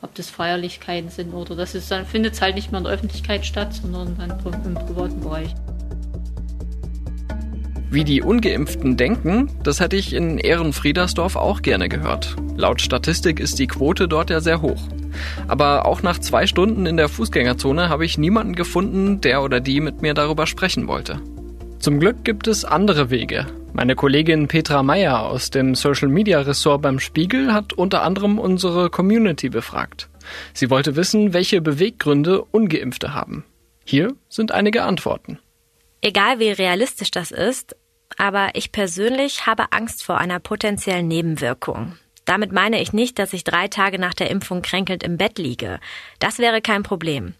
Ob 0.01 0.13
das 0.15 0.29
Feierlichkeiten 0.29 1.09
sind 1.09 1.33
oder 1.33 1.55
das 1.55 1.75
ist 1.75 1.91
dann 1.91 2.05
findet 2.05 2.33
es 2.33 2.41
halt 2.41 2.55
nicht 2.55 2.71
mehr 2.71 2.79
in 2.79 2.85
der 2.85 2.93
Öffentlichkeit 2.93 3.45
statt, 3.45 3.73
sondern 3.73 4.17
dann 4.17 4.31
im 4.65 4.73
privaten 4.73 5.21
Bereich. 5.21 5.53
Wie 7.89 8.03
die 8.03 8.21
Ungeimpften 8.21 8.97
denken, 8.97 9.51
das 9.63 9.79
hätte 9.79 9.95
ich 9.95 10.13
in 10.13 10.37
Ehrenfriedersdorf 10.37 11.35
auch 11.35 11.61
gerne 11.61 11.87
gehört. 11.87 12.35
Laut 12.55 12.81
Statistik 12.81 13.39
ist 13.39 13.59
die 13.59 13.67
Quote 13.67 14.07
dort 14.07 14.29
ja 14.29 14.41
sehr 14.41 14.61
hoch. 14.61 14.81
Aber 15.47 15.85
auch 15.85 16.01
nach 16.01 16.19
zwei 16.19 16.47
Stunden 16.47 16.85
in 16.85 16.97
der 16.97 17.09
Fußgängerzone 17.09 17.89
habe 17.89 18.05
ich 18.05 18.17
niemanden 18.17 18.55
gefunden, 18.55 19.21
der 19.21 19.43
oder 19.43 19.59
die 19.59 19.81
mit 19.81 20.01
mir 20.01 20.13
darüber 20.13 20.47
sprechen 20.47 20.87
wollte. 20.87 21.21
Zum 21.81 21.99
Glück 21.99 22.23
gibt 22.23 22.47
es 22.47 22.63
andere 22.63 23.09
Wege. 23.09 23.47
Meine 23.73 23.95
Kollegin 23.95 24.47
Petra 24.47 24.83
Meyer 24.83 25.25
aus 25.25 25.49
dem 25.49 25.73
Social 25.73 26.09
Media 26.09 26.39
Ressort 26.39 26.83
beim 26.83 26.99
Spiegel 26.99 27.51
hat 27.51 27.73
unter 27.73 28.03
anderem 28.03 28.37
unsere 28.37 28.91
Community 28.91 29.49
befragt. 29.49 30.07
Sie 30.53 30.69
wollte 30.69 30.95
wissen, 30.95 31.33
welche 31.33 31.59
Beweggründe 31.59 32.43
Ungeimpfte 32.43 33.15
haben. 33.15 33.45
Hier 33.83 34.13
sind 34.29 34.51
einige 34.51 34.83
Antworten. 34.83 35.39
Egal 36.01 36.37
wie 36.37 36.51
realistisch 36.51 37.09
das 37.09 37.31
ist, 37.31 37.75
aber 38.15 38.49
ich 38.53 38.71
persönlich 38.71 39.47
habe 39.47 39.71
Angst 39.71 40.03
vor 40.03 40.19
einer 40.19 40.39
potenziellen 40.39 41.07
Nebenwirkung. 41.07 41.97
Damit 42.25 42.51
meine 42.51 42.79
ich 42.79 42.93
nicht, 42.93 43.17
dass 43.17 43.33
ich 43.33 43.43
drei 43.43 43.67
Tage 43.67 43.97
nach 43.97 44.13
der 44.13 44.29
Impfung 44.29 44.61
kränkelnd 44.61 45.03
im 45.03 45.17
Bett 45.17 45.39
liege. 45.39 45.79
Das 46.19 46.37
wäre 46.37 46.61
kein 46.61 46.83
Problem. 46.83 47.33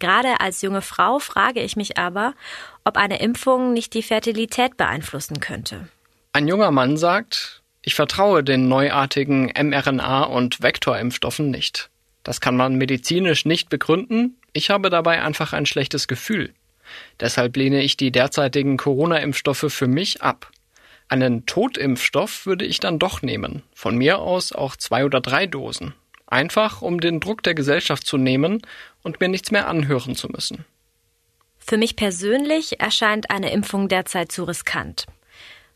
Gerade 0.00 0.40
als 0.40 0.62
junge 0.62 0.80
Frau 0.80 1.18
frage 1.18 1.60
ich 1.60 1.76
mich 1.76 1.98
aber, 1.98 2.34
ob 2.84 2.96
eine 2.96 3.20
Impfung 3.20 3.72
nicht 3.72 3.94
die 3.94 4.02
Fertilität 4.02 4.76
beeinflussen 4.76 5.40
könnte. 5.40 5.88
Ein 6.32 6.48
junger 6.48 6.70
Mann 6.70 6.96
sagt, 6.96 7.62
ich 7.82 7.94
vertraue 7.94 8.44
den 8.44 8.68
neuartigen 8.68 9.50
mRNA- 9.50 10.24
und 10.24 10.62
Vektorimpfstoffen 10.62 11.50
nicht. 11.50 11.90
Das 12.22 12.40
kann 12.40 12.56
man 12.56 12.76
medizinisch 12.76 13.44
nicht 13.44 13.70
begründen. 13.70 14.36
Ich 14.52 14.70
habe 14.70 14.90
dabei 14.90 15.22
einfach 15.22 15.52
ein 15.52 15.66
schlechtes 15.66 16.06
Gefühl. 16.06 16.52
Deshalb 17.18 17.56
lehne 17.56 17.82
ich 17.82 17.96
die 17.96 18.12
derzeitigen 18.12 18.76
Corona-Impfstoffe 18.76 19.66
für 19.68 19.86
mich 19.86 20.22
ab. 20.22 20.50
Einen 21.08 21.46
Totimpfstoff 21.46 22.46
würde 22.46 22.64
ich 22.64 22.78
dann 22.78 22.98
doch 22.98 23.22
nehmen. 23.22 23.62
Von 23.74 23.96
mir 23.96 24.18
aus 24.18 24.52
auch 24.52 24.76
zwei 24.76 25.04
oder 25.04 25.20
drei 25.20 25.46
Dosen. 25.46 25.94
Einfach, 26.26 26.82
um 26.82 27.00
den 27.00 27.18
Druck 27.18 27.42
der 27.42 27.54
Gesellschaft 27.54 28.06
zu 28.06 28.16
nehmen 28.16 28.62
und 29.02 29.20
mir 29.20 29.28
nichts 29.28 29.50
mehr 29.50 29.66
anhören 29.66 30.14
zu 30.14 30.28
müssen. 30.28 30.64
Für 31.70 31.76
mich 31.76 31.94
persönlich 31.94 32.80
erscheint 32.80 33.30
eine 33.30 33.52
Impfung 33.52 33.86
derzeit 33.86 34.32
zu 34.32 34.42
riskant. 34.42 35.06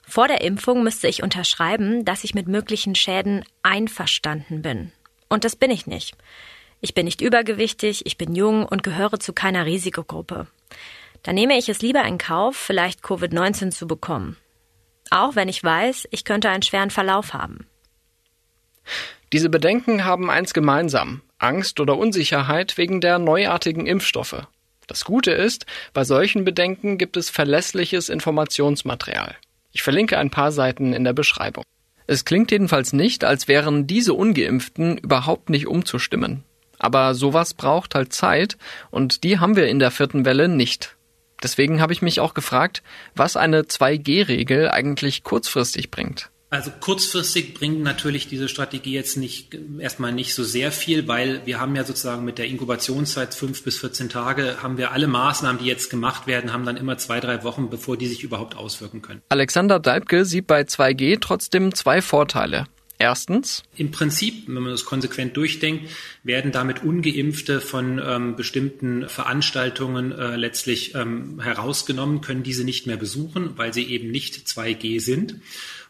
Vor 0.02 0.26
der 0.26 0.40
Impfung 0.40 0.82
müsste 0.82 1.06
ich 1.06 1.22
unterschreiben, 1.22 2.04
dass 2.04 2.24
ich 2.24 2.34
mit 2.34 2.48
möglichen 2.48 2.96
Schäden 2.96 3.44
einverstanden 3.62 4.60
bin. 4.60 4.90
Und 5.28 5.44
das 5.44 5.54
bin 5.54 5.70
ich 5.70 5.86
nicht. 5.86 6.16
Ich 6.80 6.94
bin 6.94 7.04
nicht 7.04 7.20
übergewichtig, 7.20 8.06
ich 8.06 8.18
bin 8.18 8.34
jung 8.34 8.66
und 8.66 8.82
gehöre 8.82 9.20
zu 9.20 9.32
keiner 9.32 9.66
Risikogruppe. 9.66 10.48
Dann 11.22 11.36
nehme 11.36 11.56
ich 11.56 11.68
es 11.68 11.80
lieber 11.80 12.02
in 12.02 12.18
Kauf, 12.18 12.56
vielleicht 12.56 13.04
Covid-19 13.04 13.70
zu 13.70 13.86
bekommen. 13.86 14.36
Auch 15.10 15.36
wenn 15.36 15.48
ich 15.48 15.62
weiß, 15.62 16.08
ich 16.10 16.24
könnte 16.24 16.50
einen 16.50 16.62
schweren 16.64 16.90
Verlauf 16.90 17.34
haben. 17.34 17.68
Diese 19.32 19.48
Bedenken 19.48 20.04
haben 20.04 20.28
eins 20.28 20.54
gemeinsam. 20.54 21.22
Angst 21.38 21.78
oder 21.78 21.96
Unsicherheit 21.96 22.78
wegen 22.78 23.00
der 23.00 23.20
neuartigen 23.20 23.86
Impfstoffe. 23.86 24.48
Das 24.86 25.04
Gute 25.04 25.30
ist, 25.30 25.66
bei 25.92 26.04
solchen 26.04 26.44
Bedenken 26.44 26.98
gibt 26.98 27.16
es 27.16 27.30
verlässliches 27.30 28.08
Informationsmaterial. 28.08 29.34
Ich 29.72 29.82
verlinke 29.82 30.18
ein 30.18 30.30
paar 30.30 30.52
Seiten 30.52 30.92
in 30.92 31.04
der 31.04 31.12
Beschreibung. 31.12 31.64
Es 32.06 32.24
klingt 32.24 32.50
jedenfalls 32.50 32.92
nicht, 32.92 33.24
als 33.24 33.48
wären 33.48 33.86
diese 33.86 34.14
ungeimpften 34.14 34.98
überhaupt 34.98 35.48
nicht 35.48 35.66
umzustimmen. 35.66 36.44
Aber 36.78 37.14
sowas 37.14 37.54
braucht 37.54 37.94
halt 37.94 38.12
Zeit 38.12 38.58
und 38.90 39.24
die 39.24 39.38
haben 39.38 39.56
wir 39.56 39.68
in 39.68 39.78
der 39.78 39.90
vierten 39.90 40.24
Welle 40.24 40.48
nicht. 40.48 40.96
Deswegen 41.42 41.80
habe 41.80 41.92
ich 41.92 42.02
mich 42.02 42.20
auch 42.20 42.34
gefragt, 42.34 42.82
was 43.14 43.36
eine 43.36 43.62
2G-Regel 43.62 44.70
eigentlich 44.70 45.24
kurzfristig 45.24 45.90
bringt. 45.90 46.30
Also 46.54 46.70
kurzfristig 46.70 47.52
bringt 47.54 47.82
natürlich 47.82 48.28
diese 48.28 48.49
Strategie 48.49 48.92
jetzt 48.92 49.16
nicht 49.16 49.58
erstmal 49.80 50.12
nicht 50.12 50.34
so 50.34 50.44
sehr 50.44 50.70
viel, 50.70 51.08
weil 51.08 51.44
wir 51.46 51.58
haben 51.58 51.75
ja 51.75 51.82
sozusagen 51.82 52.25
mit 52.25 52.38
der 52.38 52.46
Inkubationszeit 52.46 53.34
fünf 53.34 53.64
bis 53.64 53.80
14 53.80 54.08
Tage 54.08 54.62
haben 54.62 54.78
wir 54.78 54.92
alle 54.92 55.08
Maßnahmen, 55.08 55.61
die 55.61 55.66
jetzt 55.66 55.90
gemacht 55.90 56.28
werden, 56.28 56.52
haben 56.52 56.64
dann 56.64 56.76
immer 56.76 56.96
zwei, 56.96 57.18
drei 57.18 57.42
Wochen, 57.42 57.70
bevor 57.70 57.96
die 57.96 58.06
sich 58.06 58.23
überhaupt 58.23 58.56
auswirken 58.56 59.02
können. 59.02 59.20
Alexander 59.30 59.80
Dalbke 59.80 60.25
sieht 60.25 60.46
bei 60.46 60.61
2G 60.61 61.18
trotzdem 61.20 61.75
zwei 61.75 62.00
Vorteile. 62.00 62.68
Erstens. 63.00 63.64
Im 63.75 63.90
Prinzip, 63.90 64.46
wenn 64.46 64.62
man 64.62 64.70
das 64.70 64.84
konsequent 64.84 65.37
durchdenkt, 65.37 65.90
werden 66.23 66.52
damit 66.52 66.84
Ungeimpfte 66.84 67.61
von 67.61 68.00
ähm, 68.02 68.37
bestimmten 68.37 69.08
Veranstaltungen 69.08 70.12
äh, 70.12 70.37
letztlich 70.37 70.94
ähm, 70.94 71.40
herausgenommen, 71.40 72.20
können 72.20 72.44
diese 72.44 72.62
nicht 72.62 72.87
mehr 72.87 72.96
besuchen, 72.96 73.58
weil 73.58 73.75
sie 73.75 73.82
eben 73.82 74.12
nicht 74.12 74.46
2G 74.46 75.00
sind. 75.00 75.40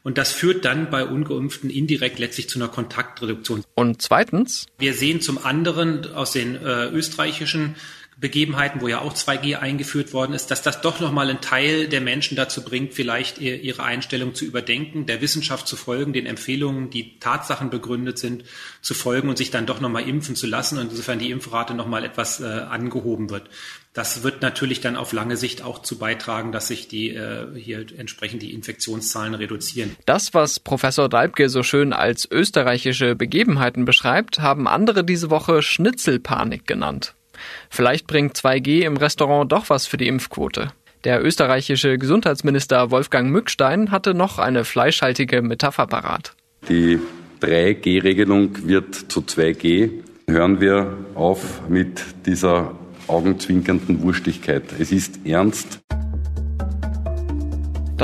Und 0.05 0.19
das 0.19 0.33
führt 0.33 0.67
dann 0.67 0.91
bei 0.91 1.07
Ungeimpften 1.07 1.71
indirekt 1.71 2.19
letztlich 2.19 2.49
zu 2.49 2.59
einer 2.59 2.69
Kontaktreduktion. 2.69 3.65
Und 3.75 4.03
zweitens? 4.03 4.67
Wir 4.79 4.93
sehen 4.93 5.23
zum 5.23 5.43
anderen 5.43 6.13
aus 6.15 6.33
den 6.33 6.57
äh, 6.57 6.89
österreichischen 6.89 7.75
Begebenheiten, 8.17 8.81
wo 8.81 8.89
ja 8.89 9.01
auch 9.01 9.15
2G 9.15 9.57
eingeführt 9.57 10.13
worden 10.13 10.35
ist, 10.35 10.51
dass 10.51 10.63
das 10.63 10.81
doch 10.81 11.01
nochmal 11.01 11.29
einen 11.29 11.41
Teil 11.41 11.89
der 11.89 12.01
Menschen 12.01 12.37
dazu 12.37 12.63
bringt, 12.63 12.95
vielleicht 12.95 13.39
ihre 13.39 13.83
Einstellung 13.83 14.35
zu 14.35 14.45
überdenken, 14.45 15.07
der 15.07 15.21
Wissenschaft 15.21 15.67
zu 15.67 15.77
folgen, 15.77 16.13
den 16.13 16.27
Empfehlungen, 16.27 16.91
die 16.91 17.19
Tatsachen 17.19 17.71
begründet 17.71 18.19
sind, 18.19 18.45
zu 18.81 18.95
folgen 18.95 19.29
und 19.29 19.39
sich 19.39 19.51
dann 19.51 19.67
doch 19.67 19.81
nochmal 19.81 20.09
impfen 20.09 20.37
zu 20.37 20.47
lassen 20.47 20.79
und 20.79 20.91
insofern 20.91 21.19
die 21.19 21.31
Impfrate 21.31 21.75
nochmal 21.75 22.05
etwas 22.05 22.41
äh, 22.41 22.45
angehoben 22.45 23.31
wird. 23.31 23.49
Das 23.95 24.25
wird 24.25 24.43
natürlich 24.43 24.81
dann 24.81 24.97
auf 24.97 25.13
lange 25.13 25.37
Sicht 25.37 25.63
auch 25.63 25.81
zu 25.81 25.99
beitragen, 25.99 26.51
dass 26.51 26.67
sich 26.67 26.89
die 26.89 27.11
äh, 27.11 27.47
hier 27.57 27.87
entsprechend 27.97 28.43
die 28.43 28.53
Infektionszahlen 28.53 29.35
reduzieren. 29.35 29.97
Das, 30.05 30.35
was 30.35 30.59
Professor 30.59 31.09
Dalbke 31.09 31.49
so 31.49 31.63
schön 31.63 31.93
als 31.93 32.29
österreichische 32.29 33.15
Begebenheiten 33.15 33.85
beschreibt, 33.85 34.41
haben 34.41 34.67
andere 34.67 35.05
diese 35.05 35.31
Woche 35.31 35.63
Schnitzelpanik 35.63 36.67
genannt. 36.67 37.15
Vielleicht 37.75 38.07
bringt 38.07 38.37
2G 38.37 38.83
im 38.83 38.97
Restaurant 38.97 39.51
doch 39.51 39.69
was 39.69 39.89
für 39.89 39.97
die 39.97 40.07
Impfquote. 40.07 40.71
Der 41.03 41.25
österreichische 41.25 41.99
Gesundheitsminister 41.99 42.93
Wolfgang 42.93 43.33
Mückstein 43.33 43.91
hatte 43.91 44.15
noch 44.15 44.39
eine 44.39 44.65
fleischhaltige 44.65 45.43
Metapher 45.43 45.89
parat. 45.89 46.37
Die 46.69 47.01
3G-Regelung 47.43 48.69
wird 48.69 48.95
zu 48.95 49.23
2G. 49.23 49.91
Hören 50.29 50.61
wir 50.61 50.97
auf 51.17 51.69
mit 51.69 52.01
dieser 52.27 52.77
augenzwinkernden 53.09 54.03
Wurstigkeit. 54.03 54.63
Es 54.79 54.93
ist 54.93 55.27
ernst. 55.27 55.81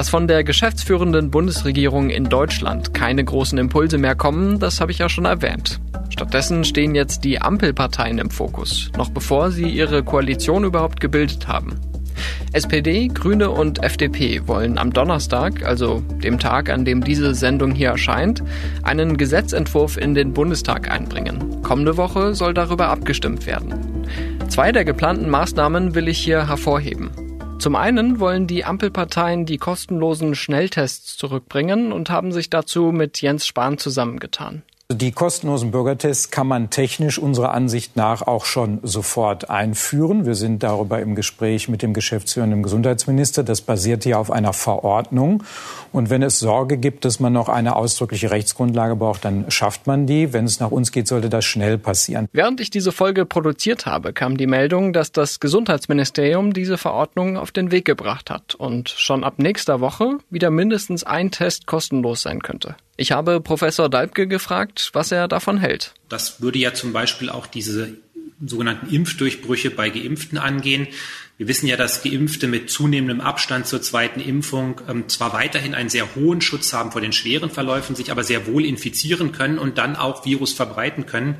Dass 0.00 0.09
von 0.09 0.26
der 0.26 0.45
geschäftsführenden 0.45 1.30
Bundesregierung 1.30 2.09
in 2.09 2.25
Deutschland 2.25 2.95
keine 2.95 3.23
großen 3.23 3.59
Impulse 3.59 3.99
mehr 3.99 4.14
kommen, 4.14 4.59
das 4.59 4.80
habe 4.80 4.92
ich 4.92 4.99
ja 4.99 5.11
schon 5.11 5.26
erwähnt. 5.26 5.78
Stattdessen 6.09 6.64
stehen 6.64 6.95
jetzt 6.95 7.23
die 7.23 7.38
Ampelparteien 7.42 8.16
im 8.16 8.30
Fokus, 8.30 8.90
noch 8.97 9.11
bevor 9.11 9.50
sie 9.50 9.69
ihre 9.69 10.02
Koalition 10.02 10.64
überhaupt 10.64 11.00
gebildet 11.00 11.49
haben. 11.49 11.78
SPD, 12.54 13.09
Grüne 13.09 13.50
und 13.50 13.83
FDP 13.83 14.40
wollen 14.47 14.78
am 14.78 14.90
Donnerstag, 14.90 15.66
also 15.66 16.02
dem 16.25 16.38
Tag, 16.38 16.71
an 16.71 16.87
dem 16.87 17.04
diese 17.04 17.35
Sendung 17.35 17.73
hier 17.73 17.90
erscheint, 17.90 18.42
einen 18.83 19.19
Gesetzentwurf 19.19 19.99
in 19.99 20.14
den 20.14 20.33
Bundestag 20.33 20.90
einbringen. 20.90 21.61
Kommende 21.62 21.99
Woche 21.99 22.35
soll 22.35 22.54
darüber 22.54 22.88
abgestimmt 22.88 23.45
werden. 23.45 24.07
Zwei 24.49 24.73
der 24.73 24.87
geplanten 24.87 25.28
Maßnahmen 25.28 25.95
will 25.95 26.09
ich 26.09 26.21
hier 26.21 26.49
hervorheben. 26.49 27.11
Zum 27.61 27.76
einen 27.76 28.21
wollen 28.21 28.47
die 28.47 28.64
Ampelparteien 28.64 29.45
die 29.45 29.59
kostenlosen 29.59 30.35
Schnelltests 30.35 31.19
zurückbringen 31.19 31.92
und 31.92 32.09
haben 32.09 32.33
sich 32.33 32.49
dazu 32.49 32.85
mit 32.85 33.20
Jens 33.20 33.46
Spahn 33.46 33.77
zusammengetan. 33.77 34.62
Die 34.92 35.12
kostenlosen 35.12 35.70
Bürgertests 35.70 36.33
kann 36.33 36.48
man 36.48 36.68
technisch 36.68 37.16
unserer 37.16 37.53
Ansicht 37.53 37.94
nach 37.94 38.22
auch 38.22 38.44
schon 38.44 38.81
sofort 38.83 39.48
einführen. 39.48 40.26
Wir 40.26 40.35
sind 40.35 40.64
darüber 40.64 40.98
im 40.98 41.14
Gespräch 41.14 41.68
mit 41.68 41.83
dem 41.83 41.94
geschäftsführenden 41.94 42.64
Gesundheitsminister. 42.64 43.44
Das 43.44 43.61
basiert 43.61 44.03
hier 44.03 44.18
auf 44.18 44.33
einer 44.33 44.53
Verordnung. 44.53 45.44
Und 45.92 46.11
wenn 46.11 46.24
es 46.24 46.40
Sorge 46.40 46.76
gibt, 46.76 47.05
dass 47.05 47.20
man 47.20 47.33
noch 47.33 47.48
eine 47.48 47.76
ausdrückliche 47.76 48.33
Rechtsgrundlage 48.33 48.96
braucht, 48.96 49.24
dann 49.24 49.48
schafft 49.48 49.87
man 49.87 50.09
die. 50.09 50.33
Wenn 50.33 50.44
es 50.44 50.59
nach 50.59 50.72
uns 50.72 50.90
geht, 50.90 51.07
sollte 51.07 51.29
das 51.29 51.44
schnell 51.44 51.79
passieren. 51.79 52.29
Während 52.33 52.61
ich 52.61 52.70
diese 52.70 52.90
Folge 52.90 53.26
produziert 53.26 53.87
habe, 53.87 54.12
kam 54.12 54.37
die 54.37 54.48
Meldung, 54.48 54.92
dass 54.92 55.12
das 55.12 55.38
Gesundheitsministerium 55.38 56.53
diese 56.53 56.79
Verordnung 56.79 57.37
auf 57.37 57.53
den 57.53 57.70
Weg 57.70 57.85
gebracht 57.85 58.29
hat 58.29 58.57
und 58.57 58.88
schon 58.88 59.22
ab 59.22 59.35
nächster 59.37 59.81
Woche 59.81 60.18
wieder 60.31 60.50
mindestens 60.50 61.05
ein 61.05 61.31
Test 61.31 61.68
kostenlos 61.68 62.22
sein 62.22 62.42
könnte. 62.42 62.74
Ich 63.01 63.13
habe 63.13 63.41
Professor 63.41 63.89
Dalbke 63.89 64.27
gefragt, 64.27 64.91
was 64.93 65.11
er 65.11 65.27
davon 65.27 65.57
hält. 65.57 65.95
Das 66.11 66.43
würde 66.43 66.59
ja 66.59 66.75
zum 66.75 66.93
Beispiel 66.93 67.31
auch 67.31 67.47
diese 67.47 67.95
sogenannten 68.45 68.95
Impfdurchbrüche 68.95 69.71
bei 69.71 69.89
Geimpften 69.89 70.37
angehen. 70.37 70.87
Wir 71.39 71.49
wissen 71.49 71.67
ja, 71.67 71.79
dass 71.79 72.03
Geimpfte 72.03 72.47
mit 72.47 72.69
zunehmendem 72.69 73.23
Abstand 73.23 73.67
zur 73.67 73.81
zweiten 73.81 74.21
Impfung 74.21 74.83
ähm, 74.87 75.09
zwar 75.09 75.33
weiterhin 75.33 75.75
einen 75.75 75.89
sehr 75.89 76.15
hohen 76.15 76.43
Schutz 76.43 76.75
haben 76.75 76.93
vor 76.93 77.01
den 77.01 77.15
schweren 77.15 77.49
Verläufen, 77.49 77.97
sich 77.97 78.11
aber 78.11 78.23
sehr 78.23 78.47
wohl 78.47 78.67
infizieren 78.67 79.33
können 79.33 79.59
und 79.59 79.79
dann 79.79 79.97
auch 79.97 80.27
Virus 80.27 80.53
verbreiten 80.53 81.07
können 81.07 81.37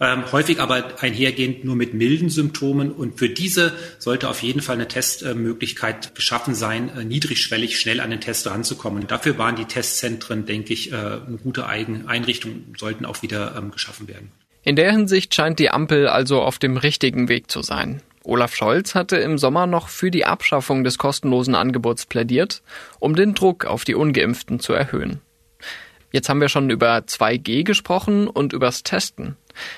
ähm, 0.00 0.30
häufig 0.32 0.60
aber 0.60 1.00
einhergehend 1.00 1.64
nur 1.64 1.76
mit 1.76 1.94
milden 1.94 2.28
Symptomen. 2.28 2.92
Und 2.92 3.18
für 3.18 3.28
diese 3.28 3.72
sollte 3.98 4.28
auf 4.28 4.42
jeden 4.42 4.60
Fall 4.60 4.76
eine 4.76 4.88
Testmöglichkeit 4.88 6.14
geschaffen 6.14 6.54
sein, 6.54 6.90
äh, 6.96 7.04
niedrigschwellig 7.04 7.78
schnell 7.78 8.00
an 8.00 8.10
den 8.10 8.20
Test 8.20 8.46
ranzukommen. 8.46 9.02
Und 9.02 9.10
dafür 9.10 9.38
waren 9.38 9.56
die 9.56 9.64
Testzentren, 9.64 10.46
denke 10.46 10.72
ich, 10.72 10.92
äh, 10.92 10.96
eine 10.96 11.38
gute 11.42 11.66
Einrichtung, 11.66 12.74
sollten 12.76 13.04
auch 13.06 13.22
wieder 13.22 13.54
ähm, 13.56 13.70
geschaffen 13.70 14.08
werden. 14.08 14.30
In 14.62 14.76
der 14.76 14.90
Hinsicht 14.90 15.34
scheint 15.34 15.58
die 15.58 15.70
Ampel 15.70 16.08
also 16.08 16.42
auf 16.42 16.58
dem 16.58 16.76
richtigen 16.76 17.28
Weg 17.28 17.50
zu 17.50 17.62
sein. 17.62 18.02
Olaf 18.24 18.56
Scholz 18.56 18.96
hatte 18.96 19.16
im 19.16 19.38
Sommer 19.38 19.68
noch 19.68 19.88
für 19.88 20.10
die 20.10 20.24
Abschaffung 20.24 20.82
des 20.82 20.98
kostenlosen 20.98 21.54
Angebots 21.54 22.06
plädiert, 22.06 22.62
um 22.98 23.14
den 23.14 23.34
Druck 23.34 23.64
auf 23.64 23.84
die 23.84 23.94
ungeimpften 23.94 24.58
zu 24.58 24.72
erhöhen. 24.72 25.20
Jetzt 26.16 26.30
haben 26.30 26.40
wir 26.40 26.48
schon 26.48 26.70
über 26.70 26.96
2G 26.96 27.62
gesprochen 27.62 28.26
und 28.26 28.54
übers 28.54 28.82
Testen. 28.82 29.36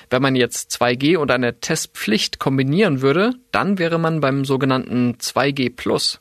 Wenn 0.09 0.21
man 0.21 0.37
jetzt 0.37 0.71
2G 0.71 1.17
und 1.17 1.31
eine 1.31 1.59
Testpflicht 1.59 2.39
kombinieren 2.39 3.01
würde, 3.01 3.33
dann 3.51 3.77
wäre 3.77 3.97
man 3.97 4.21
beim 4.21 4.45
sogenannten 4.45 5.17
2G 5.19 5.75
Plus. 5.75 6.17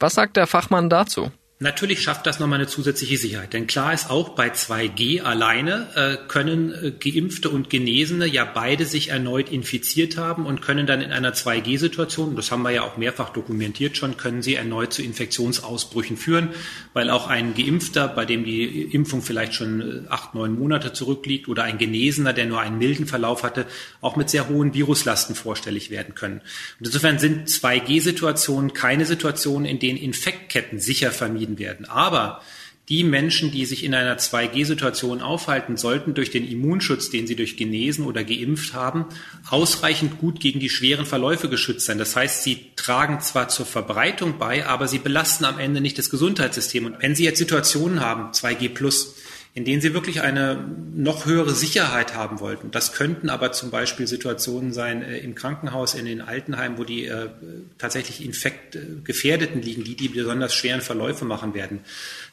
Was 0.00 0.14
sagt 0.14 0.36
der 0.36 0.48
Fachmann 0.48 0.90
dazu? 0.90 1.30
Natürlich 1.58 2.02
schafft 2.02 2.26
das 2.26 2.38
nochmal 2.38 2.58
eine 2.58 2.68
zusätzliche 2.68 3.16
Sicherheit. 3.16 3.54
Denn 3.54 3.66
klar 3.66 3.94
ist 3.94 4.10
auch, 4.10 4.30
bei 4.30 4.48
2G 4.52 5.22
alleine 5.22 5.88
äh, 5.94 6.28
können 6.28 6.70
äh, 6.70 6.90
Geimpfte 6.90 7.48
und 7.48 7.70
Genesene 7.70 8.26
ja 8.26 8.44
beide 8.44 8.84
sich 8.84 9.08
erneut 9.08 9.50
infiziert 9.50 10.18
haben 10.18 10.44
und 10.44 10.60
können 10.60 10.86
dann 10.86 11.00
in 11.00 11.12
einer 11.12 11.32
2G-Situation, 11.32 12.36
das 12.36 12.50
haben 12.50 12.60
wir 12.60 12.72
ja 12.72 12.82
auch 12.82 12.98
mehrfach 12.98 13.30
dokumentiert 13.30 13.96
schon, 13.96 14.18
können 14.18 14.42
sie 14.42 14.54
erneut 14.54 14.92
zu 14.92 15.02
Infektionsausbrüchen 15.02 16.18
führen, 16.18 16.50
weil 16.92 17.08
auch 17.08 17.26
ein 17.26 17.54
Geimpfter, 17.54 18.06
bei 18.06 18.26
dem 18.26 18.44
die 18.44 18.82
Impfung 18.82 19.22
vielleicht 19.22 19.54
schon 19.54 19.80
äh, 19.80 20.08
acht, 20.10 20.34
neun 20.34 20.58
Monate 20.58 20.92
zurückliegt 20.92 21.48
oder 21.48 21.62
ein 21.62 21.78
Genesener, 21.78 22.34
der 22.34 22.44
nur 22.44 22.60
einen 22.60 22.76
milden 22.76 23.06
Verlauf 23.06 23.44
hatte, 23.44 23.64
auch 24.02 24.16
mit 24.16 24.28
sehr 24.28 24.50
hohen 24.50 24.74
Viruslasten 24.74 25.34
vorstellig 25.34 25.88
werden 25.88 26.14
können. 26.14 26.42
Und 26.80 26.88
insofern 26.88 27.18
sind 27.18 27.48
2G-Situationen 27.48 28.74
keine 28.74 29.06
Situationen, 29.06 29.64
in 29.64 29.78
denen 29.78 29.96
Infektketten 29.96 30.80
sicher 30.80 31.12
vermieden 31.12 31.45
vermieden 31.46 31.58
werden. 31.58 31.86
Aber 31.86 32.40
die 32.88 33.02
Menschen, 33.02 33.50
die 33.50 33.66
sich 33.66 33.82
in 33.82 33.94
einer 33.94 34.16
2G-Situation 34.16 35.20
aufhalten, 35.20 35.76
sollten 35.76 36.14
durch 36.14 36.30
den 36.30 36.48
Immunschutz, 36.48 37.10
den 37.10 37.26
sie 37.26 37.34
durch 37.34 37.56
Genesen 37.56 38.06
oder 38.06 38.22
geimpft 38.22 38.74
haben, 38.74 39.06
ausreichend 39.50 40.20
gut 40.20 40.38
gegen 40.38 40.60
die 40.60 40.70
schweren 40.70 41.04
Verläufe 41.04 41.48
geschützt 41.48 41.86
sein. 41.86 41.98
Das 41.98 42.14
heißt, 42.14 42.44
sie 42.44 42.70
tragen 42.76 43.20
zwar 43.20 43.48
zur 43.48 43.66
Verbreitung 43.66 44.38
bei, 44.38 44.66
aber 44.66 44.86
sie 44.86 44.98
belasten 44.98 45.44
am 45.46 45.58
Ende 45.58 45.80
nicht 45.80 45.98
das 45.98 46.10
Gesundheitssystem. 46.10 46.86
Und 46.86 47.02
wenn 47.02 47.16
Sie 47.16 47.24
jetzt 47.24 47.38
Situationen 47.38 48.00
haben, 48.00 48.30
2G 48.30 48.68
plus, 48.68 49.16
in 49.56 49.64
denen 49.64 49.80
sie 49.80 49.94
wirklich 49.94 50.20
eine 50.20 50.68
noch 50.94 51.24
höhere 51.24 51.54
Sicherheit 51.54 52.14
haben 52.14 52.40
wollten. 52.40 52.70
Das 52.70 52.92
könnten 52.92 53.30
aber 53.30 53.52
zum 53.52 53.70
Beispiel 53.70 54.06
Situationen 54.06 54.70
sein 54.70 55.02
äh, 55.02 55.16
im 55.16 55.34
Krankenhaus, 55.34 55.94
in 55.94 56.04
den 56.04 56.20
Altenheimen, 56.20 56.76
wo 56.76 56.84
die 56.84 57.06
äh, 57.06 57.30
tatsächlich 57.78 58.22
Infektgefährdeten 58.22 59.62
liegen, 59.62 59.82
die 59.82 59.96
die 59.96 60.08
besonders 60.08 60.54
schweren 60.54 60.82
Verläufe 60.82 61.24
machen 61.24 61.54
werden. 61.54 61.80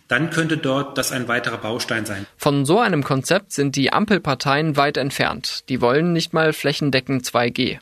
Dann 0.10 0.32
könnte 0.32 0.58
dort 0.58 0.98
das 0.98 1.14
ein 1.14 1.30
weiterer 1.30 1.60
Baustein 1.60 2.06
sein. 2.06 2.28
Von 2.36 2.66
so 2.66 2.82
einem 2.82 3.06
Konzept 3.06 3.54
sind 3.54 3.78
die 3.78 3.94
Ampelparteien 3.94 4.76
weit 4.76 4.98
entfernt. 4.98 5.70
Die 5.70 5.80
wollen 5.80 6.12
nicht 6.12 6.34
mal 6.34 6.52
flächendeckend 6.52 7.26
2G. 7.26 7.80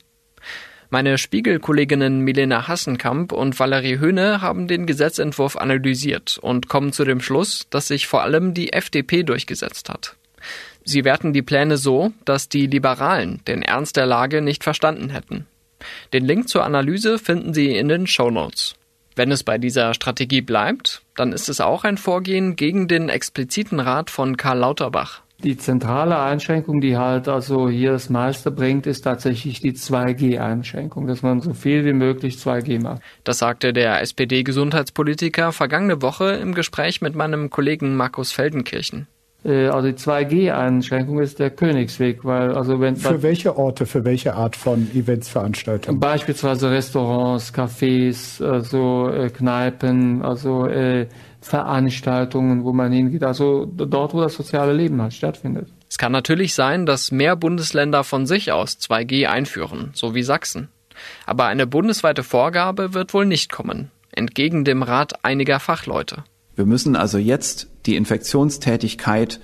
Meine 0.94 1.18
Spiegelkolleginnen 1.18 2.20
Milena 2.20 2.68
Hassenkamp 2.68 3.32
und 3.32 3.58
Valerie 3.58 4.00
Höhne 4.00 4.42
haben 4.42 4.68
den 4.68 4.86
Gesetzentwurf 4.86 5.56
analysiert 5.56 6.38
und 6.42 6.68
kommen 6.68 6.92
zu 6.92 7.06
dem 7.06 7.22
Schluss, 7.22 7.66
dass 7.70 7.88
sich 7.88 8.08
vor 8.08 8.24
allem 8.24 8.54
die 8.54 8.74
FDP 8.74 9.24
durchgesetzt 9.24 9.88
hat. 9.88 10.18
Sie 10.84 11.06
werten 11.06 11.32
die 11.32 11.44
Pläne 11.44 11.78
so, 11.78 12.12
dass 12.26 12.50
die 12.50 12.68
Liberalen 12.68 13.40
den 13.48 13.62
Ernst 13.62 13.96
der 13.96 14.06
Lage 14.06 14.42
nicht 14.42 14.66
verstanden 14.66 15.12
hätten. 15.12 15.48
Den 16.12 16.26
Link 16.26 16.50
zur 16.50 16.66
Analyse 16.66 17.20
finden 17.20 17.54
Sie 17.54 17.74
in 17.74 17.88
den 17.88 18.06
Show 18.06 18.30
Notes. 18.30 18.76
Wenn 19.16 19.32
es 19.32 19.44
bei 19.44 19.58
dieser 19.58 19.94
Strategie 19.94 20.42
bleibt, 20.42 21.04
dann 21.16 21.32
ist 21.32 21.48
es 21.48 21.62
auch 21.62 21.86
ein 21.86 21.98
Vorgehen 21.98 22.58
gegen 22.58 22.90
den 22.90 23.08
expliziten 23.08 23.80
Rat 23.80 24.10
von 24.10 24.36
Karl 24.36 24.58
Lauterbach. 24.58 25.22
Die 25.44 25.58
zentrale 25.58 26.20
Einschränkung, 26.20 26.82
die 26.82 26.98
halt 26.98 27.28
also 27.28 27.68
hier 27.68 27.94
das 27.94 28.10
meiste 28.10 28.52
bringt, 28.52 28.86
ist 28.86 29.02
tatsächlich 29.02 29.60
die 29.60 29.74
2G-Einschränkung, 29.74 31.08
dass 31.08 31.24
man 31.24 31.42
so 31.42 31.54
viel 31.54 31.84
wie 31.84 31.94
möglich 31.94 32.36
2G 32.36 32.82
macht. 32.82 33.02
Das 33.24 33.40
sagte 33.40 33.74
der 33.74 34.02
SPD-Gesundheitspolitiker 34.02 35.52
vergangene 35.52 36.02
Woche 36.02 36.34
im 36.34 36.54
Gespräch 36.54 37.02
mit 37.02 37.16
meinem 37.16 37.50
Kollegen 37.50 37.96
Markus 37.96 38.32
Feldenkirchen. 38.32 39.08
Äh, 39.44 39.68
also 39.68 39.88
die 39.88 39.96
2G-Einschränkung 39.96 41.20
ist 41.20 41.40
der 41.40 41.50
Königsweg, 41.50 42.24
weil 42.24 42.54
also 42.54 42.80
wenn 42.80 42.96
für 42.96 43.24
welche 43.24 43.58
Orte, 43.58 43.86
für 43.86 44.06
welche 44.06 44.36
Art 44.36 44.56
von 44.56 44.88
Eventsveranstaltungen? 44.94 46.00
Beispielsweise 46.00 46.70
Restaurants, 46.70 47.54
Cafés, 47.54 48.44
also 48.44 49.10
äh, 49.10 49.30
Kneipen, 49.30 50.22
also 50.22 50.68
äh, 50.68 51.08
Veranstaltungen, 51.42 52.64
wo 52.64 52.72
man 52.72 52.92
hingeht, 52.92 53.24
also 53.24 53.66
dort, 53.66 54.14
wo 54.14 54.22
das 54.22 54.36
soziale 54.36 54.74
Leben 54.74 55.02
halt 55.02 55.14
stattfindet. 55.14 55.70
Es 55.90 55.98
kann 55.98 56.12
natürlich 56.12 56.54
sein, 56.54 56.86
dass 56.86 57.12
mehr 57.12 57.36
Bundesländer 57.36 58.04
von 58.04 58.26
sich 58.26 58.52
aus 58.52 58.78
2G 58.80 59.28
einführen, 59.28 59.90
so 59.94 60.16
wie 60.16 60.24
Sachsen. 60.24 60.70
Aber 61.26 61.46
eine 61.46 61.68
bundesweite 61.68 62.24
Vorgabe 62.24 62.94
wird 62.94 63.14
wohl 63.14 63.26
nicht 63.26 63.52
kommen, 63.52 63.92
entgegen 64.12 64.64
dem 64.64 64.84
Rat 64.84 65.26
einiger 65.26 65.60
Fachleute. 65.60 66.24
Wir 66.56 66.66
müssen 66.66 66.96
also 66.96 67.18
jetzt 67.18 67.70
die 67.86 67.96
Infektionstätigkeit 67.96 69.40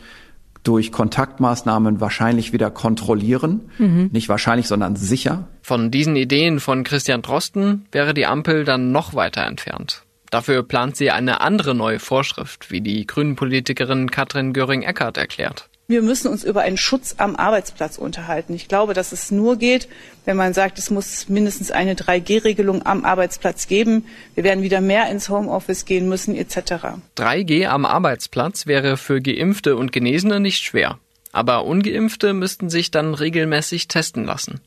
durch 0.63 0.91
Kontaktmaßnahmen 0.91 2.01
wahrscheinlich 2.01 2.51
wieder 2.51 2.69
kontrollieren. 2.69 3.71
Mhm. 3.77 4.09
Nicht 4.11 4.27
wahrscheinlich, 4.27 4.67
sondern 4.67 4.95
sicher. 4.97 5.47
Von 5.61 5.91
diesen 5.91 6.15
Ideen 6.15 6.59
von 6.59 6.83
Christian 6.83 7.21
Drosten 7.21 7.85
wäre 7.91 8.13
die 8.13 8.25
Ampel 8.25 8.65
dann 8.65 8.91
noch 8.91 9.13
weiter 9.13 9.45
entfernt. 9.45 10.03
Dafür 10.29 10.63
plant 10.63 10.97
sie 10.97 11.11
eine 11.11 11.41
andere 11.41 11.73
neue 11.73 11.99
Vorschrift, 11.99 12.69
wie 12.71 12.81
die 12.81 13.07
Grünen-Politikerin 13.07 14.11
Katrin 14.11 14.53
Göring-Eckardt 14.53 15.17
erklärt. 15.17 15.69
Wir 15.89 16.01
müssen 16.01 16.27
uns 16.27 16.43
über 16.43 16.63
einen 16.63 16.75
Schutz 16.75 17.15
am 17.17 17.37
Arbeitsplatz 17.37 17.97
unterhalten. 17.97 18.53
Ich 18.53 18.67
glaube, 18.67 18.93
dass 18.93 19.13
es 19.13 19.31
nur 19.31 19.55
geht, 19.55 19.87
wenn 20.25 20.35
man 20.35 20.53
sagt, 20.53 20.77
es 20.77 20.89
muss 20.89 21.29
mindestens 21.29 21.71
eine 21.71 21.93
3G-Regelung 21.93 22.85
am 22.85 23.05
Arbeitsplatz 23.05 23.67
geben. 23.67 24.05
Wir 24.35 24.43
werden 24.43 24.63
wieder 24.63 24.81
mehr 24.81 25.09
ins 25.09 25.29
Homeoffice 25.29 25.85
gehen 25.85 26.09
müssen 26.09 26.35
etc. 26.35 26.97
3G 27.15 27.67
am 27.67 27.85
Arbeitsplatz 27.85 28.67
wäre 28.67 28.97
für 28.97 29.21
Geimpfte 29.21 29.77
und 29.77 29.93
Genesene 29.93 30.41
nicht 30.41 30.61
schwer. 30.61 30.99
Aber 31.31 31.63
ungeimpfte 31.63 32.33
müssten 32.33 32.69
sich 32.69 32.91
dann 32.91 33.13
regelmäßig 33.13 33.87
testen 33.87 34.25
lassen. 34.25 34.59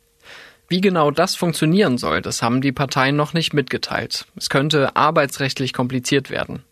Wie 0.71 0.81
genau 0.81 1.11
das 1.11 1.35
funktionieren 1.35 1.99
soll, 1.99 2.23
das 2.23 2.43
haben 2.43 2.61
die 2.61 2.71
Parteien 2.71 3.17
noch 3.17 3.35
nicht 3.35 3.53
mitgeteilt. 3.53 4.27
Es 4.37 4.49
könnte 4.49 4.95
arbeitsrechtlich 4.95 5.73
kompliziert 5.73 6.31
werden. 6.31 6.63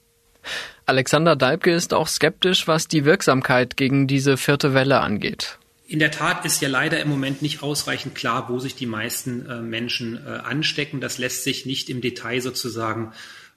Alexander 0.86 1.34
Dalbke 1.34 1.72
ist 1.72 1.92
auch 1.92 2.06
skeptisch, 2.06 2.68
was 2.68 2.86
die 2.86 3.04
Wirksamkeit 3.04 3.76
gegen 3.76 4.06
diese 4.06 4.36
vierte 4.36 4.72
Welle 4.72 5.00
angeht. 5.00 5.58
In 5.88 5.98
der 5.98 6.12
Tat 6.12 6.44
ist 6.44 6.62
ja 6.62 6.68
leider 6.68 7.00
im 7.00 7.08
Moment 7.08 7.42
nicht 7.42 7.64
ausreichend 7.64 8.14
klar, 8.14 8.48
wo 8.48 8.60
sich 8.60 8.76
die 8.76 8.86
meisten 8.86 9.46
äh, 9.46 9.60
Menschen 9.60 10.16
äh, 10.24 10.30
anstecken. 10.30 11.00
Das 11.00 11.18
lässt 11.18 11.42
sich 11.42 11.66
nicht 11.66 11.90
im 11.90 12.00
Detail 12.00 12.40
sozusagen 12.40 13.12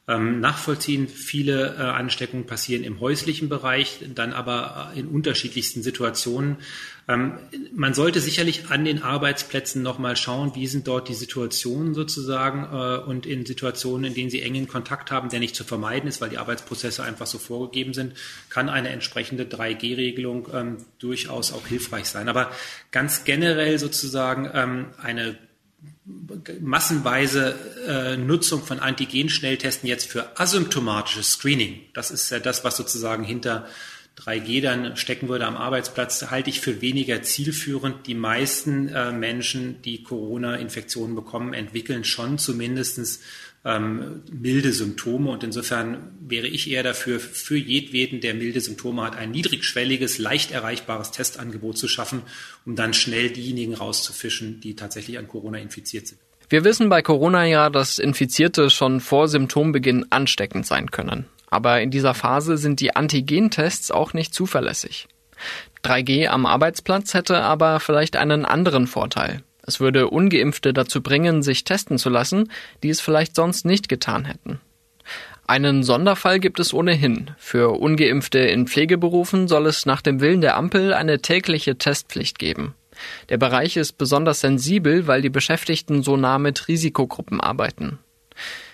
ähm, 0.07 0.39
nachvollziehen. 0.39 1.07
Viele 1.07 1.75
äh, 1.77 1.81
Ansteckungen 1.81 2.47
passieren 2.47 2.83
im 2.83 2.99
häuslichen 2.99 3.49
Bereich, 3.49 3.99
dann 4.15 4.33
aber 4.33 4.91
äh, 4.95 4.99
in 4.99 5.07
unterschiedlichsten 5.07 5.83
Situationen. 5.83 6.57
Ähm, 7.11 7.33
man 7.73 7.93
sollte 7.93 8.21
sicherlich 8.21 8.69
an 8.69 8.85
den 8.85 9.03
Arbeitsplätzen 9.03 9.81
nochmal 9.81 10.15
schauen, 10.15 10.55
wie 10.55 10.67
sind 10.67 10.87
dort 10.87 11.09
die 11.09 11.13
Situationen 11.13 11.93
sozusagen 11.93 12.63
äh, 12.71 13.09
und 13.09 13.25
in 13.25 13.45
Situationen, 13.45 14.05
in 14.05 14.13
denen 14.13 14.29
sie 14.29 14.41
engen 14.41 14.67
Kontakt 14.67 15.11
haben, 15.11 15.29
der 15.29 15.39
nicht 15.39 15.55
zu 15.55 15.63
vermeiden 15.63 16.07
ist, 16.07 16.21
weil 16.21 16.29
die 16.29 16.37
Arbeitsprozesse 16.37 17.03
einfach 17.03 17.27
so 17.27 17.37
vorgegeben 17.37 17.93
sind, 17.93 18.13
kann 18.49 18.69
eine 18.69 18.89
entsprechende 18.89 19.43
3G-Regelung 19.43 20.47
ähm, 20.53 20.77
durchaus 20.99 21.51
auch 21.51 21.67
hilfreich 21.67 22.05
sein. 22.05 22.29
Aber 22.29 22.51
ganz 22.91 23.25
generell 23.25 23.77
sozusagen 23.77 24.49
ähm, 24.53 24.85
eine 25.01 25.37
massenweise 26.59 27.55
äh, 27.87 28.17
Nutzung 28.17 28.63
von 28.63 28.79
Antigen-Schnelltesten 28.79 29.87
jetzt 29.87 30.07
für 30.07 30.39
asymptomatisches 30.39 31.31
Screening, 31.31 31.81
das 31.93 32.11
ist 32.11 32.29
ja 32.29 32.39
das, 32.39 32.63
was 32.63 32.77
sozusagen 32.77 33.23
hinter 33.23 33.67
3G 34.17 34.61
dann 34.61 34.97
stecken 34.97 35.29
würde 35.29 35.45
am 35.47 35.55
Arbeitsplatz, 35.55 36.29
halte 36.29 36.49
ich 36.49 36.59
für 36.59 36.81
weniger 36.81 37.23
zielführend. 37.23 38.07
Die 38.07 38.13
meisten 38.13 38.89
äh, 38.89 39.11
Menschen, 39.11 39.81
die 39.81 40.03
Corona-Infektionen 40.03 41.15
bekommen, 41.15 41.53
entwickeln 41.53 42.03
schon 42.03 42.37
zumindestens 42.37 43.21
ähm, 43.63 44.23
milde 44.31 44.73
Symptome. 44.73 45.31
Und 45.31 45.43
insofern 45.43 46.11
wäre 46.19 46.47
ich 46.47 46.69
eher 46.69 46.83
dafür, 46.83 47.19
für 47.19 47.57
jedweden, 47.57 48.21
der 48.21 48.33
milde 48.33 48.61
Symptome 48.61 49.03
hat, 49.03 49.15
ein 49.15 49.31
niedrigschwelliges, 49.31 50.17
leicht 50.17 50.51
erreichbares 50.51 51.11
Testangebot 51.11 51.77
zu 51.77 51.87
schaffen, 51.87 52.21
um 52.65 52.75
dann 52.75 52.93
schnell 52.93 53.29
diejenigen 53.29 53.73
rauszufischen, 53.73 54.59
die 54.61 54.75
tatsächlich 54.75 55.17
an 55.17 55.27
Corona 55.27 55.57
infiziert 55.57 56.07
sind. 56.07 56.19
Wir 56.49 56.65
wissen 56.65 56.89
bei 56.89 57.01
Corona 57.01 57.45
ja, 57.45 57.69
dass 57.69 57.97
Infizierte 57.97 58.69
schon 58.69 58.99
vor 58.99 59.29
Symptombeginn 59.29 60.07
ansteckend 60.09 60.65
sein 60.67 60.91
können. 60.91 61.25
Aber 61.51 61.81
in 61.81 61.91
dieser 61.91 62.15
Phase 62.15 62.57
sind 62.57 62.79
die 62.79 62.95
Antigentests 62.95 63.91
auch 63.91 64.13
nicht 64.13 64.33
zuverlässig. 64.33 65.07
3G 65.83 66.27
am 66.27 66.45
Arbeitsplatz 66.45 67.13
hätte 67.13 67.41
aber 67.41 67.79
vielleicht 67.79 68.15
einen 68.15 68.45
anderen 68.45 68.87
Vorteil. 68.87 69.43
Es 69.63 69.79
würde 69.79 70.09
ungeimpfte 70.09 70.73
dazu 70.73 71.01
bringen, 71.03 71.43
sich 71.43 71.63
testen 71.63 71.97
zu 71.97 72.09
lassen, 72.09 72.51
die 72.81 72.89
es 72.89 73.01
vielleicht 73.01 73.35
sonst 73.35 73.65
nicht 73.65 73.89
getan 73.89 74.25
hätten. 74.25 74.59
Einen 75.45 75.83
Sonderfall 75.83 76.39
gibt 76.39 76.59
es 76.59 76.73
ohnehin. 76.73 77.31
Für 77.37 77.71
ungeimpfte 77.79 78.39
in 78.39 78.67
Pflegeberufen 78.67 79.47
soll 79.47 79.65
es 79.65 79.85
nach 79.85 80.01
dem 80.01 80.21
Willen 80.21 80.41
der 80.41 80.55
Ampel 80.55 80.93
eine 80.93 81.21
tägliche 81.21 81.77
Testpflicht 81.77 82.39
geben. 82.39 82.73
Der 83.29 83.37
Bereich 83.37 83.77
ist 83.77 83.97
besonders 83.97 84.39
sensibel, 84.39 85.07
weil 85.07 85.21
die 85.21 85.29
Beschäftigten 85.29 86.03
so 86.03 86.15
nah 86.15 86.39
mit 86.39 86.67
Risikogruppen 86.67 87.41
arbeiten. 87.41 87.99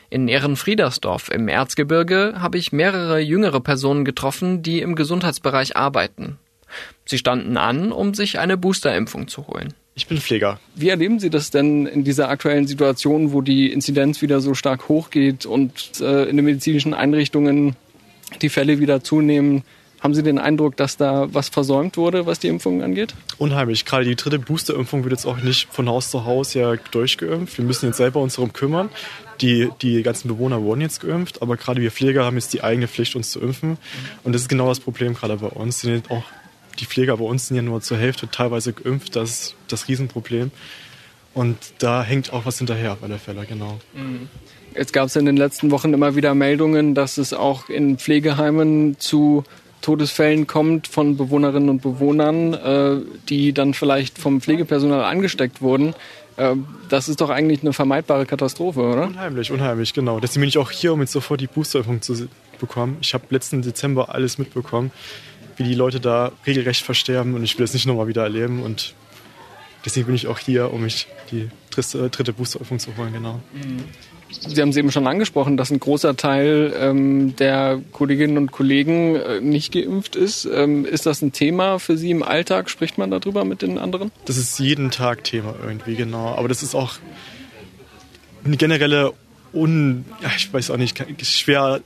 In 0.09 0.27
Ehrenfriedersdorf 0.27 1.29
im 1.29 1.49
Erzgebirge 1.49 2.35
habe 2.37 2.57
ich 2.57 2.71
mehrere 2.71 3.19
jüngere 3.19 3.59
Personen 3.59 4.05
getroffen, 4.05 4.63
die 4.63 4.79
im 4.79 4.95
Gesundheitsbereich 4.95 5.75
arbeiten. 5.75 6.37
Sie 7.05 7.17
standen 7.17 7.57
an, 7.57 7.91
um 7.91 8.13
sich 8.13 8.39
eine 8.39 8.57
Boosterimpfung 8.57 9.27
zu 9.27 9.47
holen. 9.47 9.73
Ich 9.95 10.07
bin 10.07 10.17
Pfleger. 10.19 10.59
Wie 10.75 10.89
erleben 10.89 11.19
Sie 11.19 11.29
das 11.29 11.49
denn 11.49 11.87
in 11.87 12.03
dieser 12.03 12.29
aktuellen 12.29 12.67
Situation, 12.67 13.33
wo 13.33 13.41
die 13.41 13.71
Inzidenz 13.71 14.21
wieder 14.21 14.41
so 14.41 14.53
stark 14.53 14.89
hochgeht 14.89 15.45
und 15.45 15.99
äh, 15.99 16.25
in 16.25 16.37
den 16.37 16.45
medizinischen 16.45 16.93
Einrichtungen 16.93 17.75
die 18.41 18.49
Fälle 18.49 18.79
wieder 18.79 19.03
zunehmen? 19.03 19.63
Haben 19.99 20.13
Sie 20.13 20.21
den 20.21 20.37
Eindruck, 20.37 20.77
dass 20.77 20.95
da 20.95 21.33
was 21.33 21.49
versäumt 21.49 21.97
wurde, 21.97 22.27
was 22.27 22.37
die 22.37 22.47
Impfungen 22.47 22.83
angeht? 22.83 23.15
Unheimlich. 23.39 23.85
Gerade 23.85 24.05
die 24.05 24.15
dritte 24.15 24.37
Boosterimpfung 24.37 25.03
wird 25.03 25.13
jetzt 25.13 25.25
auch 25.25 25.37
nicht 25.37 25.67
von 25.71 25.89
Haus 25.89 26.11
zu 26.11 26.25
Haus 26.25 26.53
ja 26.53 26.75
durchgeimpft. 26.91 27.57
Wir 27.57 27.65
müssen 27.65 27.87
jetzt 27.87 27.97
selber 27.97 28.21
uns 28.21 28.35
darum 28.35 28.53
kümmern. 28.53 28.89
Die, 29.41 29.69
die 29.81 30.03
ganzen 30.03 30.27
Bewohner 30.27 30.61
wurden 30.63 30.81
jetzt 30.81 31.01
geimpft, 31.01 31.41
aber 31.41 31.57
gerade 31.57 31.81
wir 31.81 31.91
Pfleger 31.91 32.25
haben 32.25 32.37
jetzt 32.37 32.53
die 32.53 32.63
eigene 32.63 32.87
Pflicht, 32.87 33.15
uns 33.15 33.31
zu 33.31 33.39
impfen. 33.39 33.77
Und 34.23 34.33
das 34.33 34.43
ist 34.43 34.49
genau 34.49 34.67
das 34.67 34.79
Problem 34.79 35.13
gerade 35.13 35.37
bei 35.37 35.47
uns. 35.47 35.81
Sind 35.81 36.09
auch 36.09 36.23
die 36.79 36.85
Pfleger 36.85 37.17
bei 37.17 37.25
uns 37.25 37.47
sind 37.47 37.55
ja 37.57 37.63
nur 37.63 37.81
zur 37.81 37.97
Hälfte 37.97 38.29
teilweise 38.29 38.73
geimpft. 38.73 39.15
Das 39.15 39.29
ist 39.29 39.55
das 39.67 39.87
Riesenproblem. 39.87 40.51
Und 41.33 41.57
da 41.79 42.03
hängt 42.03 42.33
auch 42.33 42.45
was 42.45 42.57
hinterher 42.57 42.93
auf 42.93 43.03
alle 43.03 43.19
Fälle, 43.19 43.45
genau. 43.45 43.79
Mhm. 43.93 44.27
Jetzt 44.75 44.93
gab 44.93 45.07
es 45.07 45.15
in 45.15 45.25
den 45.25 45.37
letzten 45.37 45.71
Wochen 45.71 45.93
immer 45.93 46.15
wieder 46.15 46.35
Meldungen, 46.35 46.93
dass 46.93 47.17
es 47.17 47.33
auch 47.33 47.69
in 47.69 47.97
Pflegeheimen 47.97 48.99
zu 48.99 49.43
Todesfällen 49.81 50.47
kommt 50.47 50.87
von 50.87 51.17
Bewohnerinnen 51.17 51.69
und 51.69 51.81
Bewohnern, 51.81 52.53
äh, 52.53 52.97
die 53.29 53.53
dann 53.53 53.73
vielleicht 53.73 54.17
vom 54.17 54.41
Pflegepersonal 54.41 55.03
angesteckt 55.03 55.61
wurden. 55.61 55.93
Äh, 56.37 56.55
das 56.87 57.09
ist 57.09 57.19
doch 57.19 57.29
eigentlich 57.29 57.61
eine 57.61 57.73
vermeidbare 57.73 58.25
Katastrophe, 58.25 58.79
oder? 58.79 59.07
Unheimlich, 59.07 59.51
unheimlich, 59.51 59.93
genau. 59.93 60.19
Deswegen 60.19 60.41
bin 60.41 60.49
ich 60.49 60.57
auch 60.57 60.71
hier, 60.71 60.93
um 60.93 61.01
jetzt 61.01 61.11
sofort 61.11 61.41
die 61.41 61.47
Boosterimpfung 61.47 62.01
zu 62.01 62.29
bekommen. 62.59 62.97
Ich 63.01 63.13
habe 63.13 63.25
letzten 63.29 63.61
Dezember 63.61 64.13
alles 64.13 64.37
mitbekommen, 64.37 64.91
wie 65.57 65.63
die 65.63 65.75
Leute 65.75 65.99
da 65.99 66.31
regelrecht 66.45 66.83
versterben 66.83 67.33
und 67.33 67.43
ich 67.43 67.57
will 67.57 67.65
das 67.65 67.73
nicht 67.73 67.85
nochmal 67.85 68.07
wieder 68.07 68.23
erleben 68.23 68.63
und 68.63 68.93
deswegen 69.85 70.05
bin 70.05 70.15
ich 70.15 70.27
auch 70.27 70.39
hier, 70.39 70.71
um 70.71 70.83
mich 70.83 71.07
die 71.31 71.49
dritte 71.71 72.33
Boosterimpfung 72.33 72.79
zu 72.79 72.95
holen, 72.97 73.13
genau. 73.13 73.41
Mhm. 73.53 73.83
Sie 74.29 74.61
haben 74.61 74.69
es 74.69 74.77
eben 74.77 74.91
schon 74.91 75.07
angesprochen, 75.07 75.57
dass 75.57 75.71
ein 75.71 75.79
großer 75.79 76.17
Teil 76.17 76.73
ähm, 76.77 77.35
der 77.37 77.81
Kolleginnen 77.93 78.37
und 78.37 78.51
Kollegen 78.51 79.15
äh, 79.15 79.39
nicht 79.39 79.71
geimpft 79.71 80.15
ist. 80.15 80.45
Ähm, 80.45 80.85
ist 80.85 81.05
das 81.05 81.21
ein 81.21 81.31
Thema 81.31 81.79
für 81.79 81.97
Sie 81.97 82.11
im 82.11 82.23
Alltag? 82.23 82.69
Spricht 82.69 82.97
man 82.97 83.09
darüber 83.09 83.45
mit 83.45 83.61
den 83.61 83.77
anderen? 83.77 84.11
Das 84.25 84.37
ist 84.37 84.59
jeden 84.59 84.91
Tag 84.91 85.23
Thema 85.23 85.55
irgendwie, 85.63 85.95
genau. 85.95 86.35
Aber 86.35 86.47
das 86.47 86.61
ist 86.61 86.75
auch 86.75 86.95
eine 88.43 88.57
generelle 88.57 89.13
Un... 89.53 90.05
Ich 90.35 90.51
weiß 90.53 90.71
auch 90.71 90.77
nicht, 90.77 91.01
schwer 91.25 91.81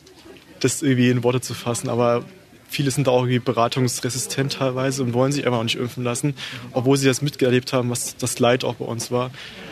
das 0.59 0.81
irgendwie 0.81 1.09
in 1.09 1.23
Worte 1.23 1.41
zu 1.41 1.53
fassen, 1.53 1.89
aber 1.89 2.23
viele 2.71 2.89
sind 2.89 3.07
da 3.07 3.11
auch 3.11 3.23
irgendwie 3.23 3.39
beratungsresistent 3.39 4.53
teilweise 4.53 5.03
und 5.03 5.13
wollen 5.13 5.31
sich 5.31 5.45
einfach 5.45 5.59
auch 5.59 5.63
nicht 5.63 5.77
impfen 5.77 6.03
lassen, 6.03 6.33
obwohl 6.71 6.97
sie 6.97 7.05
das 7.05 7.21
miterlebt 7.21 7.73
haben, 7.73 7.89
was 7.89 8.15
das 8.17 8.39
Leid 8.39 8.63
auch 8.63 8.75
bei 8.75 8.85
uns 8.85 9.11
war. 9.11 9.29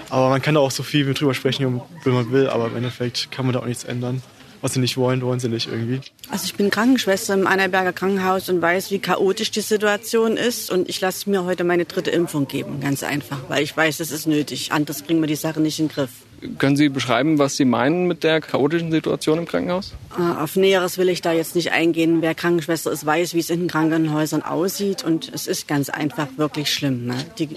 Aber 0.10 0.30
man 0.30 0.42
kann 0.42 0.56
da 0.56 0.62
auch 0.62 0.72
so 0.72 0.84
viel 0.84 1.12
drüber 1.14 1.34
sprechen, 1.34 1.82
wie 2.04 2.10
man 2.10 2.32
will, 2.32 2.50
aber 2.50 2.68
im 2.68 2.76
Endeffekt 2.76 3.32
kann 3.32 3.46
man 3.46 3.54
da 3.54 3.60
auch 3.60 3.66
nichts 3.66 3.84
ändern. 3.84 4.22
Was 4.62 4.74
sie 4.74 4.82
nicht 4.82 4.98
wollen, 4.98 5.22
wollen 5.22 5.40
sie 5.40 5.48
nicht 5.48 5.70
irgendwie. 5.72 6.02
Also 6.30 6.44
ich 6.44 6.56
bin 6.56 6.70
Krankenschwester 6.70 7.34
im 7.34 7.48
Annaberger 7.48 7.94
Krankenhaus 7.94 8.50
und 8.50 8.62
weiß, 8.62 8.92
wie 8.92 9.00
chaotisch 9.00 9.52
die 9.52 9.62
Situation 9.62 10.36
ist. 10.36 10.70
Und 10.70 10.90
ich 10.90 11.00
lasse 11.00 11.30
mir 11.30 11.46
heute 11.46 11.64
meine 11.64 11.86
dritte 11.86 12.12
Impfung 12.12 12.46
geben, 12.46 12.82
ganz 12.82 13.02
einfach, 13.02 13.38
weil 13.48 13.64
ich 13.64 13.78
weiß, 13.78 14.00
das 14.00 14.12
ist 14.12 14.28
nötig. 14.28 14.74
Anders 14.74 15.04
bringen 15.04 15.22
wir 15.22 15.28
die 15.28 15.36
Sache 15.36 15.62
nicht 15.62 15.80
in 15.80 15.88
den 15.88 15.94
Griff. 15.94 16.10
Können 16.58 16.76
Sie 16.76 16.90
beschreiben, 16.90 17.38
was 17.38 17.58
Sie 17.58 17.66
meinen 17.66 18.08
mit 18.08 18.24
der 18.24 18.42
chaotischen 18.42 18.92
Situation 18.92 19.40
im 19.40 19.46
Krankenhaus? 19.46 19.94
Äh, 20.18 20.22
auf 20.22 20.56
Näheres 20.56 20.98
will 20.98 21.10
ich 21.10 21.22
da 21.22 21.34
jetzt 21.34 21.56
nicht 21.56 21.72
eingehen. 21.72 22.22
Wer 22.22 22.36
Krankenschwester 22.36 22.92
ist, 22.92 23.06
weiß, 23.06 23.34
wie 23.34 23.40
es 23.40 23.50
in 23.50 23.62
den 23.62 23.68
Krankenhäusern 23.68 24.42
aussieht. 24.42 25.04
Und 25.04 25.32
es 25.34 25.48
ist 25.48 25.68
ganz 25.68 25.90
einfach 25.90 26.28
wirklich 26.38 26.74
schlimm. 26.74 27.06
Ne? 27.06 27.16
Die 27.38 27.50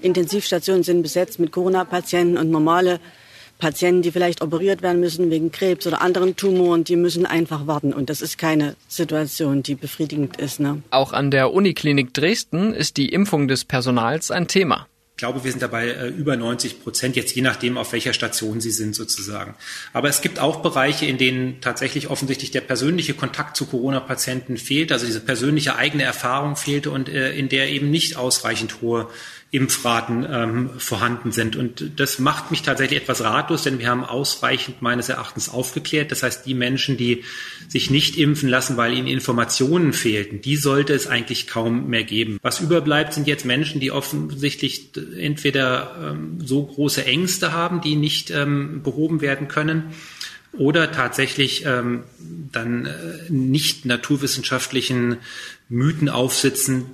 Intensivstationen 0.00 0.82
sind 0.82 1.02
besetzt 1.02 1.38
mit 1.38 1.52
Corona-Patienten 1.52 2.38
und 2.38 2.50
normale 2.50 3.00
Patienten, 3.58 4.02
die 4.02 4.12
vielleicht 4.12 4.42
operiert 4.42 4.82
werden 4.82 5.00
müssen 5.00 5.30
wegen 5.30 5.50
Krebs 5.50 5.86
oder 5.86 6.02
anderen 6.02 6.36
Tumoren, 6.36 6.84
die 6.84 6.96
müssen 6.96 7.24
einfach 7.24 7.66
warten. 7.66 7.92
Und 7.92 8.10
das 8.10 8.20
ist 8.20 8.36
keine 8.36 8.76
Situation, 8.88 9.62
die 9.62 9.74
befriedigend 9.74 10.36
ist. 10.36 10.60
Ne? 10.60 10.82
Auch 10.90 11.12
an 11.12 11.30
der 11.30 11.52
Uniklinik 11.52 12.12
Dresden 12.12 12.74
ist 12.74 12.96
die 12.96 13.08
Impfung 13.08 13.48
des 13.48 13.64
Personals 13.64 14.30
ein 14.30 14.46
Thema. 14.46 14.86
Ich 15.16 15.18
glaube, 15.18 15.44
wir 15.44 15.50
sind 15.50 15.62
dabei 15.62 15.88
äh, 15.88 16.08
über 16.08 16.36
90 16.36 16.82
Prozent, 16.82 17.16
jetzt 17.16 17.34
je 17.34 17.40
nachdem, 17.40 17.78
auf 17.78 17.92
welcher 17.92 18.12
Station 18.12 18.60
Sie 18.60 18.70
sind 18.70 18.94
sozusagen. 18.94 19.54
Aber 19.94 20.10
es 20.10 20.20
gibt 20.20 20.38
auch 20.38 20.60
Bereiche, 20.60 21.06
in 21.06 21.16
denen 21.16 21.62
tatsächlich 21.62 22.10
offensichtlich 22.10 22.50
der 22.50 22.60
persönliche 22.60 23.14
Kontakt 23.14 23.56
zu 23.56 23.64
Corona-Patienten 23.64 24.58
fehlt, 24.58 24.92
also 24.92 25.06
diese 25.06 25.20
persönliche 25.20 25.74
eigene 25.76 26.02
Erfahrung 26.02 26.54
fehlte 26.54 26.90
und 26.90 27.08
äh, 27.08 27.32
in 27.32 27.48
der 27.48 27.70
eben 27.70 27.90
nicht 27.90 28.18
ausreichend 28.18 28.82
hohe 28.82 29.08
Impfraten 29.52 30.26
ähm, 30.28 30.70
vorhanden 30.78 31.30
sind. 31.30 31.54
Und 31.54 32.00
das 32.00 32.18
macht 32.18 32.50
mich 32.50 32.62
tatsächlich 32.62 33.00
etwas 33.00 33.22
ratlos, 33.22 33.62
denn 33.62 33.78
wir 33.78 33.88
haben 33.88 34.04
ausreichend 34.04 34.82
meines 34.82 35.08
Erachtens 35.08 35.48
aufgeklärt. 35.48 36.10
Das 36.10 36.24
heißt, 36.24 36.44
die 36.46 36.54
Menschen, 36.54 36.96
die 36.96 37.22
sich 37.68 37.90
nicht 37.90 38.18
impfen 38.18 38.48
lassen, 38.48 38.76
weil 38.76 38.92
ihnen 38.92 39.06
Informationen 39.06 39.92
fehlten, 39.92 40.40
die 40.40 40.56
sollte 40.56 40.94
es 40.94 41.06
eigentlich 41.06 41.46
kaum 41.46 41.88
mehr 41.88 42.02
geben. 42.02 42.38
Was 42.42 42.60
überbleibt, 42.60 43.14
sind 43.14 43.28
jetzt 43.28 43.44
Menschen, 43.44 43.80
die 43.80 43.92
offensichtlich 43.92 44.90
entweder 45.16 45.96
ähm, 46.02 46.38
so 46.44 46.64
große 46.64 47.04
Ängste 47.04 47.52
haben, 47.52 47.80
die 47.80 47.94
nicht 47.94 48.30
ähm, 48.30 48.82
behoben 48.82 49.20
werden 49.20 49.46
können, 49.46 49.94
oder 50.58 50.90
tatsächlich 50.90 51.64
ähm, 51.66 52.04
dann 52.18 52.86
äh, 52.86 52.92
nicht 53.28 53.84
naturwissenschaftlichen 53.84 55.18
Mythen 55.68 56.08
aufsitzen, 56.08 56.86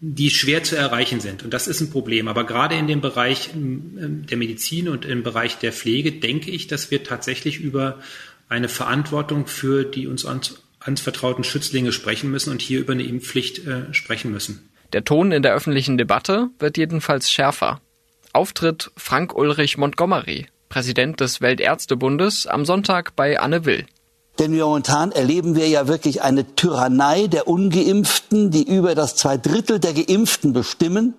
die 0.00 0.30
schwer 0.30 0.62
zu 0.62 0.76
erreichen 0.76 1.20
sind. 1.20 1.42
Und 1.42 1.52
das 1.52 1.66
ist 1.66 1.80
ein 1.80 1.90
Problem. 1.90 2.28
Aber 2.28 2.44
gerade 2.44 2.76
in 2.76 2.86
dem 2.86 3.00
Bereich 3.00 3.50
ähm, 3.54 4.24
der 4.28 4.36
Medizin 4.36 4.88
und 4.88 5.04
im 5.04 5.22
Bereich 5.22 5.58
der 5.58 5.72
Pflege 5.72 6.12
denke 6.12 6.50
ich, 6.50 6.66
dass 6.66 6.90
wir 6.90 7.02
tatsächlich 7.04 7.58
über 7.60 7.98
eine 8.48 8.68
Verantwortung 8.68 9.46
für 9.46 9.84
die 9.84 10.06
uns 10.06 10.26
anvertrauten 10.80 11.44
Schützlinge 11.44 11.92
sprechen 11.92 12.30
müssen 12.30 12.50
und 12.50 12.60
hier 12.60 12.80
über 12.80 12.92
eine 12.92 13.04
Impfpflicht 13.04 13.66
äh, 13.66 13.92
sprechen 13.92 14.30
müssen. 14.30 14.68
Der 14.92 15.04
Ton 15.04 15.32
in 15.32 15.42
der 15.42 15.54
öffentlichen 15.54 15.98
Debatte 15.98 16.50
wird 16.58 16.76
jedenfalls 16.76 17.30
schärfer. 17.30 17.80
Auftritt 18.32 18.90
Frank 18.96 19.34
Ulrich 19.34 19.76
Montgomery, 19.76 20.46
Präsident 20.68 21.20
des 21.20 21.40
Weltärztebundes, 21.40 22.46
am 22.46 22.64
Sonntag 22.64 23.16
bei 23.16 23.40
Anne 23.40 23.64
Will. 23.64 23.86
Denn 24.38 24.56
momentan 24.56 25.12
erleben 25.12 25.54
wir 25.54 25.68
ja 25.68 25.86
wirklich 25.86 26.22
eine 26.22 26.56
Tyrannei 26.56 27.28
der 27.28 27.46
Ungeimpften, 27.46 28.50
die 28.50 28.64
über 28.64 28.96
das 28.96 29.14
zwei 29.14 29.36
Drittel 29.36 29.78
der 29.78 29.92
Geimpften 29.94 30.52
bestimmen 30.52 31.14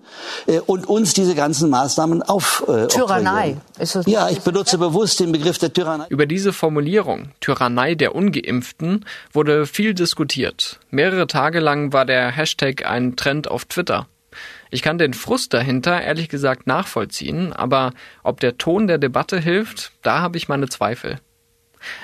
äh, 0.48 0.60
und 0.60 0.88
uns 0.88 1.14
diese 1.14 1.34
ganzen 1.34 1.70
Maßnahmen 1.70 2.24
auf. 2.24 2.66
Äh, 2.68 2.88
Tyrannei. 2.88 3.58
Ist 3.80 3.96
das 3.96 4.06
ja, 4.06 4.30
ich 4.30 4.42
benutze 4.42 4.78
bewusst 4.78 5.22
den 5.22 5.32
Begriff 5.32 5.58
der 5.58 5.72
Tyrannei. 5.72 6.08
Über 6.10 6.26
diese 6.26 6.52
Formulierung 6.52 7.30
Tyrannei 7.40 7.96
der 7.96 8.16
Ungeimpften 8.16 9.06
wurde 9.32 9.66
viel 9.66 9.94
diskutiert. 9.94 10.80
Mehrere 10.90 11.28
Tage 11.28 11.62
lang 11.62 11.94
war 11.94 12.06
der 12.06 12.32
Hashtag 12.32 12.86
ein 12.86 13.16
Trend 13.16 13.48
auf 13.50 13.64
Twitter. 13.66 14.08
Ich 14.72 14.82
kann 14.82 14.98
den 14.98 15.14
Frust 15.14 15.54
dahinter 15.54 16.02
ehrlich 16.02 16.28
gesagt 16.28 16.68
nachvollziehen, 16.68 17.54
aber 17.54 17.94
ob 18.24 18.42
der 18.42 18.58
Ton 18.58 18.88
der 18.88 18.98
Debatte 18.98 19.40
hilft, 19.40 19.94
da 20.02 20.20
habe 20.20 20.38
ich 20.38 20.50
meine 20.50 20.68
Zweifel. 20.68 21.20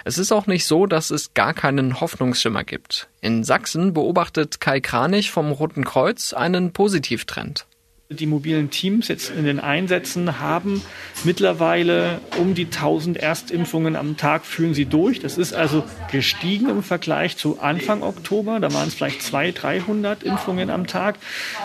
Es 0.05 0.17
ist 0.17 0.31
auch 0.31 0.47
nicht 0.47 0.65
so, 0.65 0.85
dass 0.85 1.09
es 1.11 1.33
gar 1.33 1.53
keinen 1.53 1.99
Hoffnungsschimmer 2.01 2.63
gibt. 2.63 3.07
In 3.21 3.43
Sachsen 3.43 3.93
beobachtet 3.93 4.59
Kai 4.59 4.79
Kranich 4.79 5.31
vom 5.31 5.51
Roten 5.51 5.85
Kreuz 5.85 6.33
einen 6.33 6.73
Positivtrend. 6.73 7.65
Die 8.11 8.25
mobilen 8.25 8.69
Teams 8.69 9.07
jetzt 9.07 9.29
in 9.29 9.45
den 9.45 9.61
Einsätzen 9.61 10.39
haben 10.41 10.81
mittlerweile 11.23 12.19
um 12.37 12.55
die 12.55 12.65
1000 12.65 13.15
Erstimpfungen 13.15 13.95
am 13.95 14.17
Tag 14.17 14.45
führen 14.45 14.73
sie 14.73 14.83
durch. 14.83 15.19
Das 15.19 15.37
ist 15.37 15.53
also 15.53 15.85
gestiegen 16.11 16.69
im 16.69 16.83
Vergleich 16.83 17.37
zu 17.37 17.59
Anfang 17.61 18.03
Oktober. 18.03 18.59
Da 18.59 18.73
waren 18.73 18.89
es 18.89 18.95
vielleicht 18.95 19.21
200, 19.21 19.63
300 19.63 20.23
Impfungen 20.23 20.69
am 20.69 20.87
Tag 20.87 21.19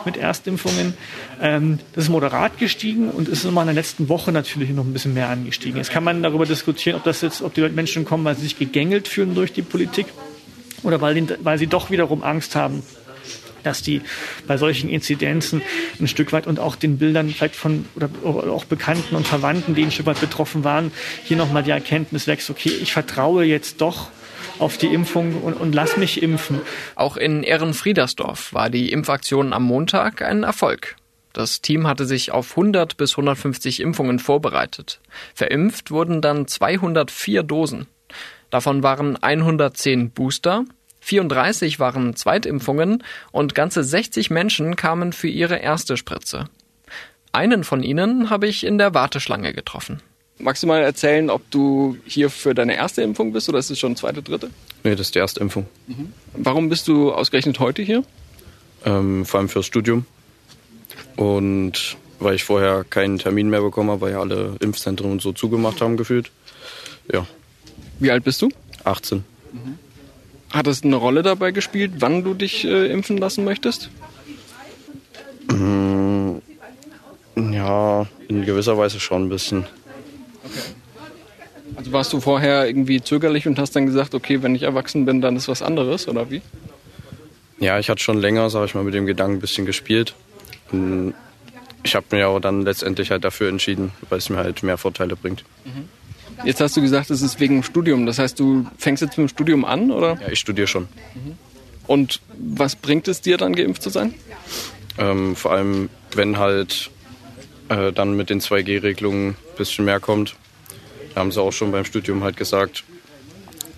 mit 0.04 0.16
Erstimpfungen. 0.16 0.94
Ähm, 1.42 1.80
das 1.94 2.04
ist 2.04 2.10
moderat 2.10 2.58
gestiegen 2.58 3.10
und 3.10 3.28
ist 3.28 3.44
immer 3.44 3.62
in 3.62 3.66
der 3.66 3.74
letzten 3.74 4.08
Woche 4.08 4.30
natürlich 4.30 4.70
noch 4.70 4.84
ein 4.84 4.92
bisschen 4.92 5.14
mehr 5.14 5.28
angestiegen. 5.28 5.78
Jetzt 5.78 5.90
kann 5.90 6.04
man 6.04 6.22
darüber 6.22 6.46
diskutieren, 6.46 6.96
ob 6.96 7.02
das 7.02 7.22
jetzt, 7.22 7.42
ob 7.42 7.54
die 7.54 7.68
Menschen 7.68 8.04
kommen, 8.04 8.24
weil 8.24 8.36
sie 8.36 8.42
sich 8.42 8.56
gegängelt 8.56 9.08
fühlen 9.08 9.34
durch 9.34 9.52
die 9.52 9.62
Politik 9.62 10.06
oder 10.84 11.00
weil, 11.00 11.26
weil 11.42 11.58
sie 11.58 11.66
doch 11.66 11.90
wiederum 11.90 12.22
Angst 12.22 12.54
haben, 12.54 12.82
dass 13.66 13.82
die 13.82 14.02
bei 14.46 14.56
solchen 14.56 14.88
Inzidenzen 14.88 15.62
ein 16.00 16.08
Stück 16.08 16.32
weit 16.32 16.46
und 16.46 16.60
auch 16.60 16.76
den 16.76 16.98
Bildern 16.98 17.28
vielleicht 17.28 17.56
von 17.56 17.86
oder 17.94 18.08
auch 18.24 18.64
Bekannten 18.64 19.16
und 19.16 19.26
Verwandten, 19.26 19.74
die 19.74 19.82
ein 19.82 19.90
Stück 19.90 20.06
weit 20.06 20.20
betroffen 20.20 20.64
waren, 20.64 20.92
hier 21.24 21.36
nochmal 21.36 21.62
die 21.62 21.70
Erkenntnis 21.70 22.26
wächst, 22.26 22.50
okay, 22.50 22.72
ich 22.80 22.92
vertraue 22.92 23.44
jetzt 23.44 23.80
doch 23.80 24.08
auf 24.58 24.78
die 24.78 24.86
Impfung 24.86 25.42
und, 25.42 25.54
und 25.54 25.74
lass 25.74 25.96
mich 25.96 26.22
impfen. 26.22 26.60
Auch 26.94 27.16
in 27.16 27.42
Ehrenfriedersdorf 27.42 28.52
war 28.54 28.70
die 28.70 28.90
Impfaktion 28.90 29.52
am 29.52 29.64
Montag 29.64 30.22
ein 30.22 30.44
Erfolg. 30.44 30.96
Das 31.32 31.60
Team 31.60 31.86
hatte 31.86 32.06
sich 32.06 32.32
auf 32.32 32.52
100 32.52 32.96
bis 32.96 33.12
150 33.12 33.80
Impfungen 33.80 34.18
vorbereitet. 34.18 35.00
Verimpft 35.34 35.90
wurden 35.90 36.22
dann 36.22 36.48
204 36.48 37.42
Dosen. 37.42 37.86
Davon 38.48 38.82
waren 38.82 39.22
110 39.22 40.12
Booster, 40.12 40.64
34 41.06 41.78
waren 41.78 42.16
Zweitimpfungen 42.16 43.04
und 43.30 43.54
ganze 43.54 43.84
60 43.84 44.30
Menschen 44.30 44.74
kamen 44.74 45.12
für 45.12 45.28
ihre 45.28 45.56
erste 45.56 45.96
Spritze. 45.96 46.48
Einen 47.30 47.62
von 47.62 47.84
ihnen 47.84 48.28
habe 48.28 48.48
ich 48.48 48.66
in 48.66 48.76
der 48.76 48.92
Warteschlange 48.92 49.52
getroffen. 49.52 50.02
Magst 50.38 50.64
du 50.64 50.66
mal 50.66 50.82
erzählen, 50.82 51.30
ob 51.30 51.48
du 51.52 51.96
hier 52.06 52.28
für 52.28 52.54
deine 52.54 52.74
erste 52.74 53.02
Impfung 53.02 53.32
bist 53.32 53.48
oder 53.48 53.60
ist 53.60 53.70
es 53.70 53.78
schon 53.78 53.94
zweite, 53.94 54.20
dritte? 54.20 54.50
Nee, 54.82 54.96
das 54.96 55.02
ist 55.02 55.14
die 55.14 55.20
erste 55.20 55.38
Impfung. 55.38 55.66
Mhm. 55.86 56.12
Warum 56.32 56.68
bist 56.68 56.88
du 56.88 57.12
ausgerechnet 57.12 57.60
heute 57.60 57.82
hier? 57.82 58.02
Ähm, 58.84 59.24
vor 59.24 59.38
allem 59.38 59.48
fürs 59.48 59.66
Studium. 59.66 60.06
Und 61.14 61.96
weil 62.18 62.34
ich 62.34 62.42
vorher 62.42 62.82
keinen 62.82 63.18
Termin 63.18 63.48
mehr 63.48 63.62
bekommen 63.62 63.90
habe, 63.90 64.00
weil 64.00 64.12
ja 64.12 64.20
alle 64.20 64.56
Impfzentren 64.58 65.12
und 65.12 65.22
so 65.22 65.32
zugemacht 65.32 65.80
haben 65.80 65.96
gefühlt. 65.96 66.32
Ja. 67.12 67.24
Wie 68.00 68.10
alt 68.10 68.24
bist 68.24 68.42
du? 68.42 68.48
18. 68.82 69.24
Mhm. 69.52 69.78
Hat 70.52 70.66
es 70.66 70.82
eine 70.82 70.96
Rolle 70.96 71.22
dabei 71.22 71.50
gespielt, 71.50 71.92
wann 71.98 72.24
du 72.24 72.34
dich 72.34 72.64
äh, 72.64 72.86
impfen 72.86 73.18
lassen 73.18 73.44
möchtest? 73.44 73.90
Mm, 75.48 76.36
ja, 77.52 78.06
in 78.28 78.44
gewisser 78.44 78.78
Weise 78.78 79.00
schon 79.00 79.24
ein 79.24 79.28
bisschen. 79.28 79.66
Okay. 80.44 80.60
Also 81.76 81.92
warst 81.92 82.12
du 82.12 82.20
vorher 82.20 82.66
irgendwie 82.66 83.02
zögerlich 83.02 83.46
und 83.46 83.58
hast 83.58 83.76
dann 83.76 83.86
gesagt, 83.86 84.14
okay, 84.14 84.42
wenn 84.42 84.54
ich 84.54 84.62
erwachsen 84.62 85.04
bin, 85.04 85.20
dann 85.20 85.36
ist 85.36 85.46
was 85.48 85.62
anderes, 85.62 86.08
oder 86.08 86.30
wie? 86.30 86.40
Ja, 87.58 87.78
ich 87.78 87.90
hatte 87.90 88.02
schon 88.02 88.18
länger, 88.18 88.48
sag 88.50 88.64
ich 88.64 88.74
mal, 88.74 88.84
mit 88.84 88.94
dem 88.94 89.06
Gedanken 89.06 89.36
ein 89.36 89.40
bisschen 89.40 89.66
gespielt. 89.66 90.14
Und 90.72 91.14
ich 91.82 91.94
habe 91.94 92.06
mir 92.10 92.28
auch 92.28 92.40
dann 92.40 92.62
letztendlich 92.62 93.10
halt 93.10 93.24
dafür 93.24 93.48
entschieden, 93.48 93.92
weil 94.08 94.18
es 94.18 94.30
mir 94.30 94.38
halt 94.38 94.62
mehr 94.62 94.78
Vorteile 94.78 95.16
bringt. 95.16 95.44
Mhm. 95.64 95.88
Jetzt 96.44 96.60
hast 96.60 96.76
du 96.76 96.80
gesagt, 96.80 97.10
es 97.10 97.22
ist 97.22 97.40
wegen 97.40 97.56
dem 97.56 97.62
Studium. 97.62 98.06
Das 98.06 98.18
heißt, 98.18 98.38
du 98.38 98.66
fängst 98.78 99.02
jetzt 99.02 99.18
mit 99.18 99.28
dem 99.28 99.28
Studium 99.28 99.64
an, 99.64 99.90
oder? 99.90 100.18
Ja, 100.20 100.28
ich 100.30 100.38
studiere 100.38 100.66
schon. 100.66 100.88
Und 101.86 102.20
was 102.38 102.76
bringt 102.76 103.08
es 103.08 103.20
dir 103.20 103.36
dann, 103.36 103.54
geimpft 103.54 103.82
zu 103.82 103.90
sein? 103.90 104.14
Ähm, 104.98 105.36
vor 105.36 105.52
allem, 105.52 105.88
wenn 106.14 106.38
halt 106.38 106.90
äh, 107.68 107.92
dann 107.92 108.16
mit 108.16 108.30
den 108.30 108.40
2G-Regelungen 108.40 109.30
ein 109.30 109.36
bisschen 109.56 109.84
mehr 109.84 110.00
kommt. 110.00 110.36
Da 111.14 111.20
haben 111.20 111.32
sie 111.32 111.40
auch 111.40 111.52
schon 111.52 111.72
beim 111.72 111.84
Studium 111.84 112.22
halt 112.22 112.36
gesagt, 112.36 112.84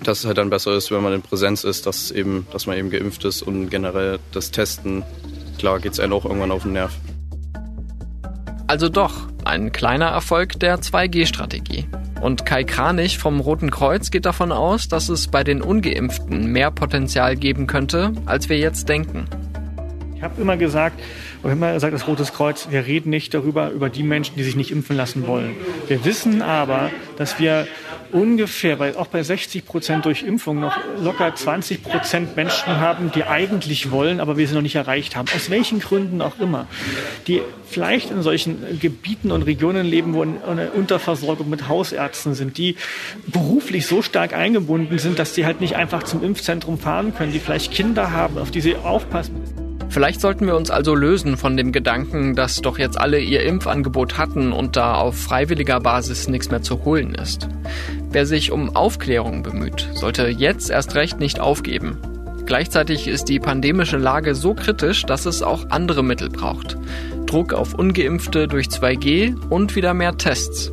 dass 0.03 0.21
es 0.21 0.25
halt 0.27 0.39
dann 0.39 0.51
besser 0.51 0.75
ist, 0.75 0.91
wenn 0.91 1.03
man 1.03 1.13
in 1.13 1.23
Präsenz 1.23 1.65
ist, 1.65 1.87
dass, 1.87 2.11
eben, 2.11 2.47
dass 2.53 2.67
man 2.67 2.77
eben 2.77 2.91
geimpft 2.91 3.25
ist 3.25 3.43
und 3.43 3.71
generell 3.71 4.19
das 4.33 4.51
Testen, 4.51 5.03
klar 5.59 5.81
geht 5.81 5.93
es 5.93 6.01
einem 6.01 6.13
auch 6.13 6.25
irgendwann 6.25 6.51
auf 6.51 6.63
den 6.63 6.73
Nerv. 6.73 6.93
Also 8.67 8.89
doch, 8.89 9.29
ein 9.45 9.73
kleiner 9.73 10.07
Erfolg 10.07 10.61
der 10.61 10.79
2G-Strategie. 10.81 11.87
Und 12.21 12.45
Kai 12.45 12.65
Kranich 12.65 13.19
vom 13.19 13.41
Roten 13.41 13.71
Kreuz 13.71 14.11
geht 14.11 14.27
davon 14.27 14.51
aus, 14.51 14.89
dass 14.89 15.09
es 15.09 15.29
bei 15.29 15.45
den 15.45 15.63
ungeimpften 15.63 16.51
mehr 16.51 16.71
Potenzial 16.71 17.37
geben 17.37 17.67
könnte, 17.67 18.13
als 18.27 18.49
wir 18.49 18.59
jetzt 18.59 18.89
denken. 18.89 19.27
Ich 20.17 20.25
habe 20.25 20.41
immer 20.43 20.57
gesagt, 20.57 21.01
immer 21.45 21.79
sagt 21.79 21.95
das 21.95 22.09
Rotes 22.09 22.33
Kreuz, 22.33 22.69
wir 22.71 22.87
reden 22.87 23.11
nicht 23.11 23.35
darüber, 23.35 23.71
über 23.71 23.89
die 23.89 24.03
Menschen, 24.03 24.35
die 24.37 24.43
sich 24.43 24.57
nicht 24.57 24.73
impfen 24.73 24.97
lassen 24.97 25.29
wollen. 25.29 25.55
Wir 25.87 26.05
wissen 26.05 26.43
aber, 26.43 26.91
dass 27.17 27.39
wir 27.39 27.69
ungefähr, 28.13 28.77
bei, 28.77 28.97
auch 28.97 29.07
bei 29.07 29.23
60 29.23 29.65
Prozent 29.65 30.05
durch 30.05 30.23
Impfung 30.23 30.61
noch 30.61 30.77
locker 31.03 31.35
20 31.35 31.83
Prozent 31.83 32.37
Menschen 32.37 32.79
haben, 32.79 33.11
die 33.13 33.25
eigentlich 33.25 33.91
wollen, 33.91 34.21
aber 34.21 34.37
wir 34.37 34.47
sie 34.47 34.55
noch 34.55 34.63
nicht 34.63 34.77
erreicht 34.77 35.17
haben. 35.17 35.29
Aus 35.35 35.51
welchen 35.51 35.81
Gründen 35.81 36.23
auch 36.23 36.39
immer. 36.39 36.67
Die 37.27 37.43
vielleicht 37.69 38.11
in 38.11 38.23
solchen 38.23 38.79
Gebieten 38.81 39.31
und 39.31 39.43
Regionen 39.43 39.87
leben, 39.87 40.15
wo 40.15 40.23
eine 40.23 40.71
Unterversorgung 40.71 41.49
mit 41.51 41.69
Hausärzten 41.69 42.35
sind, 42.35 42.59
die 42.59 42.77
beruflich 43.27 43.87
so 43.87 44.03
stark 44.03 44.35
eingebunden 44.35 44.99
sind, 44.99 45.19
dass 45.19 45.35
sie 45.35 45.47
halt 45.47 45.61
nicht 45.61 45.77
einfach 45.77 46.03
zum 46.03 46.23
Impfzentrum 46.25 46.79
fahren 46.79 47.15
können, 47.15 47.33
die 47.33 47.41
vielleicht 47.41 47.73
Kinder 47.73 48.13
haben, 48.13 48.39
auf 48.39 48.51
die 48.51 48.61
sie 48.61 48.77
aufpassen. 48.77 49.69
Vielleicht 49.91 50.21
sollten 50.21 50.47
wir 50.47 50.55
uns 50.55 50.71
also 50.71 50.95
lösen 50.95 51.37
von 51.39 51.57
dem 51.57 51.73
Gedanken, 51.73 52.35
dass 52.35 52.61
doch 52.61 52.79
jetzt 52.79 53.01
alle 53.01 53.21
ihr 53.21 53.43
Impfangebot 53.43 54.19
hatten 54.19 54.53
und 54.53 54.77
da 54.77 54.95
auf 54.95 55.17
freiwilliger 55.17 55.81
Basis 55.81 56.29
nichts 56.29 56.51
mehr 56.51 56.63
zu 56.63 56.85
holen 56.85 57.15
ist. 57.15 57.49
Wer 58.11 58.25
sich 58.25 58.53
um 58.53 58.75
Aufklärung 58.75 59.43
bemüht, 59.43 59.89
sollte 59.95 60.29
jetzt 60.29 60.71
erst 60.71 60.95
recht 60.95 61.21
nicht 61.21 61.41
aufgeben. 61.41 61.99
Gleichzeitig 62.47 63.07
ist 63.07 63.29
die 63.29 63.41
pandemische 63.41 63.99
Lage 63.99 64.35
so 64.35 64.55
kritisch, 64.55 65.03
dass 65.05 65.27
es 65.27 65.43
auch 65.43 65.69
andere 65.69 66.03
Mittel 66.03 66.31
braucht. 66.31 66.79
Druck 67.27 67.53
auf 67.53 67.75
ungeimpfte 67.75 68.49
durch 68.49 68.69
2G 68.69 69.37
und 69.51 69.77
wieder 69.77 69.93
mehr 69.93 70.17
Tests. 70.17 70.73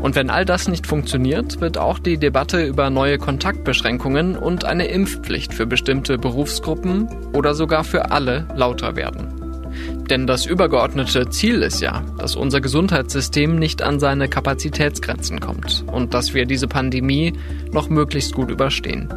Und 0.00 0.14
wenn 0.14 0.30
all 0.30 0.44
das 0.44 0.68
nicht 0.68 0.86
funktioniert, 0.86 1.60
wird 1.60 1.76
auch 1.76 1.98
die 1.98 2.18
Debatte 2.18 2.64
über 2.64 2.88
neue 2.90 3.18
Kontaktbeschränkungen 3.18 4.36
und 4.36 4.64
eine 4.64 4.86
Impfpflicht 4.86 5.52
für 5.52 5.66
bestimmte 5.66 6.18
Berufsgruppen 6.18 7.08
oder 7.32 7.54
sogar 7.54 7.82
für 7.82 8.12
alle 8.12 8.46
lauter 8.54 8.94
werden. 8.94 9.47
Denn 10.10 10.26
das 10.26 10.46
übergeordnete 10.46 11.28
Ziel 11.28 11.62
ist 11.62 11.80
ja, 11.80 12.02
dass 12.18 12.36
unser 12.36 12.60
Gesundheitssystem 12.60 13.56
nicht 13.56 13.82
an 13.82 14.00
seine 14.00 14.28
Kapazitätsgrenzen 14.28 15.40
kommt 15.40 15.84
und 15.92 16.14
dass 16.14 16.34
wir 16.34 16.46
diese 16.46 16.68
Pandemie 16.68 17.34
noch 17.72 17.88
möglichst 17.88 18.34
gut 18.34 18.50
überstehen. 18.50 19.08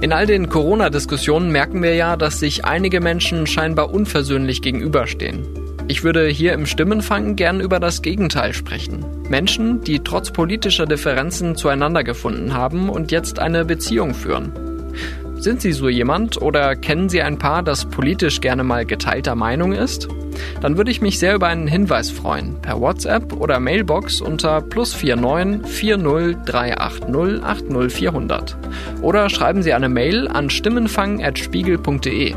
In 0.00 0.12
all 0.12 0.26
den 0.26 0.48
Corona-Diskussionen 0.48 1.50
merken 1.50 1.82
wir 1.82 1.96
ja, 1.96 2.16
dass 2.16 2.38
sich 2.38 2.64
einige 2.64 3.00
Menschen 3.00 3.48
scheinbar 3.48 3.92
unversöhnlich 3.92 4.62
gegenüberstehen. 4.62 5.44
Ich 5.88 6.04
würde 6.04 6.28
hier 6.28 6.52
im 6.52 6.66
Stimmenfang 6.66 7.34
gern 7.34 7.60
über 7.60 7.80
das 7.80 8.02
Gegenteil 8.02 8.52
sprechen. 8.52 9.04
Menschen, 9.28 9.82
die 9.82 10.00
trotz 10.00 10.30
politischer 10.30 10.86
Differenzen 10.86 11.56
zueinander 11.56 12.04
gefunden 12.04 12.54
haben 12.54 12.90
und 12.90 13.10
jetzt 13.10 13.40
eine 13.40 13.64
Beziehung 13.64 14.14
führen. 14.14 14.67
Sind 15.48 15.62
Sie 15.62 15.72
so 15.72 15.88
jemand 15.88 16.42
oder 16.42 16.76
kennen 16.76 17.08
Sie 17.08 17.22
ein 17.22 17.38
Paar, 17.38 17.62
das 17.62 17.86
politisch 17.86 18.42
gerne 18.42 18.64
mal 18.64 18.84
geteilter 18.84 19.34
Meinung 19.34 19.72
ist? 19.72 20.06
Dann 20.60 20.76
würde 20.76 20.90
ich 20.90 21.00
mich 21.00 21.18
sehr 21.18 21.34
über 21.34 21.46
einen 21.46 21.66
Hinweis 21.66 22.10
freuen, 22.10 22.60
per 22.60 22.78
WhatsApp 22.78 23.32
oder 23.32 23.58
Mailbox 23.58 24.20
unter 24.20 24.60
plus 24.60 24.94
49 25.02 25.66
40 25.66 26.44
380 26.44 27.42
80 27.42 27.90
400. 27.90 28.58
Oder 29.00 29.30
schreiben 29.30 29.62
Sie 29.62 29.72
eine 29.72 29.88
Mail 29.88 30.28
an 30.28 30.50
stimmenfang.spiegel.de. 30.50 32.34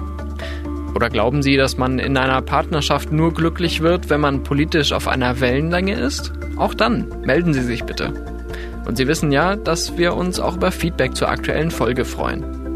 Oder 0.95 1.09
glauben 1.09 1.43
Sie, 1.43 1.57
dass 1.57 1.77
man 1.77 1.99
in 1.99 2.15
einer 2.15 2.41
Partnerschaft 2.41 3.11
nur 3.11 3.33
glücklich 3.33 3.81
wird, 3.81 4.09
wenn 4.09 4.21
man 4.21 4.43
politisch 4.43 4.93
auf 4.93 5.09
einer 5.09 5.41
Wellenlänge 5.41 5.95
ist? 5.95 6.31
Auch 6.55 6.73
dann 6.73 7.09
melden 7.25 7.53
Sie 7.53 7.63
sich 7.63 7.83
bitte. 7.83 8.13
Und 8.85 8.95
Sie 8.95 9.09
wissen 9.09 9.33
ja, 9.33 9.57
dass 9.57 9.97
wir 9.97 10.15
uns 10.15 10.39
auch 10.39 10.55
über 10.55 10.71
Feedback 10.71 11.13
zur 11.13 11.27
aktuellen 11.27 11.71
Folge 11.71 12.05
freuen. 12.05 12.70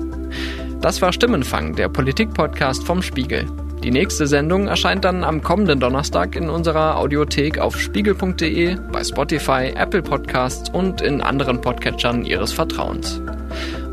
Das 0.85 1.01
war 1.01 1.11
Stimmenfang, 1.11 1.73
der 1.73 1.89
Politik-Podcast 1.89 2.83
vom 2.83 3.01
Spiegel. 3.01 3.47
Die 3.83 3.89
nächste 3.89 4.27
Sendung 4.27 4.67
erscheint 4.67 5.03
dann 5.03 5.23
am 5.23 5.41
kommenden 5.41 5.79
Donnerstag 5.79 6.35
in 6.35 6.47
unserer 6.47 6.99
Audiothek 6.99 7.57
auf 7.57 7.75
spiegel.de, 7.75 8.77
bei 8.91 9.03
Spotify, 9.03 9.73
Apple 9.75 10.03
Podcasts 10.03 10.69
und 10.69 11.01
in 11.01 11.21
anderen 11.21 11.59
Podcatchern 11.59 12.23
Ihres 12.23 12.53
Vertrauens. 12.53 13.19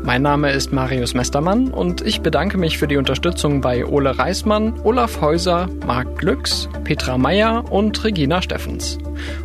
Mein 0.03 0.21
Name 0.21 0.51
ist 0.51 0.71
Marius 0.71 1.15
Mestermann 1.15 1.69
und 1.69 2.05
ich 2.05 2.21
bedanke 2.21 2.59
mich 2.59 2.77
für 2.77 2.87
die 2.87 2.97
Unterstützung 2.97 3.59
bei 3.59 3.83
Ole 3.87 4.19
Reismann, 4.19 4.79
Olaf 4.83 5.19
Häuser, 5.19 5.67
Marc 5.87 6.19
Glücks, 6.19 6.69
Petra 6.83 7.17
Meyer 7.17 7.71
und 7.71 8.03
Regina 8.03 8.39
Steffens. 8.43 8.99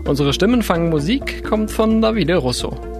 Unsere 0.04 0.34
Stimmenfangmusik 0.34 1.44
kommt 1.44 1.70
von 1.70 2.02
Davide 2.02 2.36
Russo. 2.36 2.97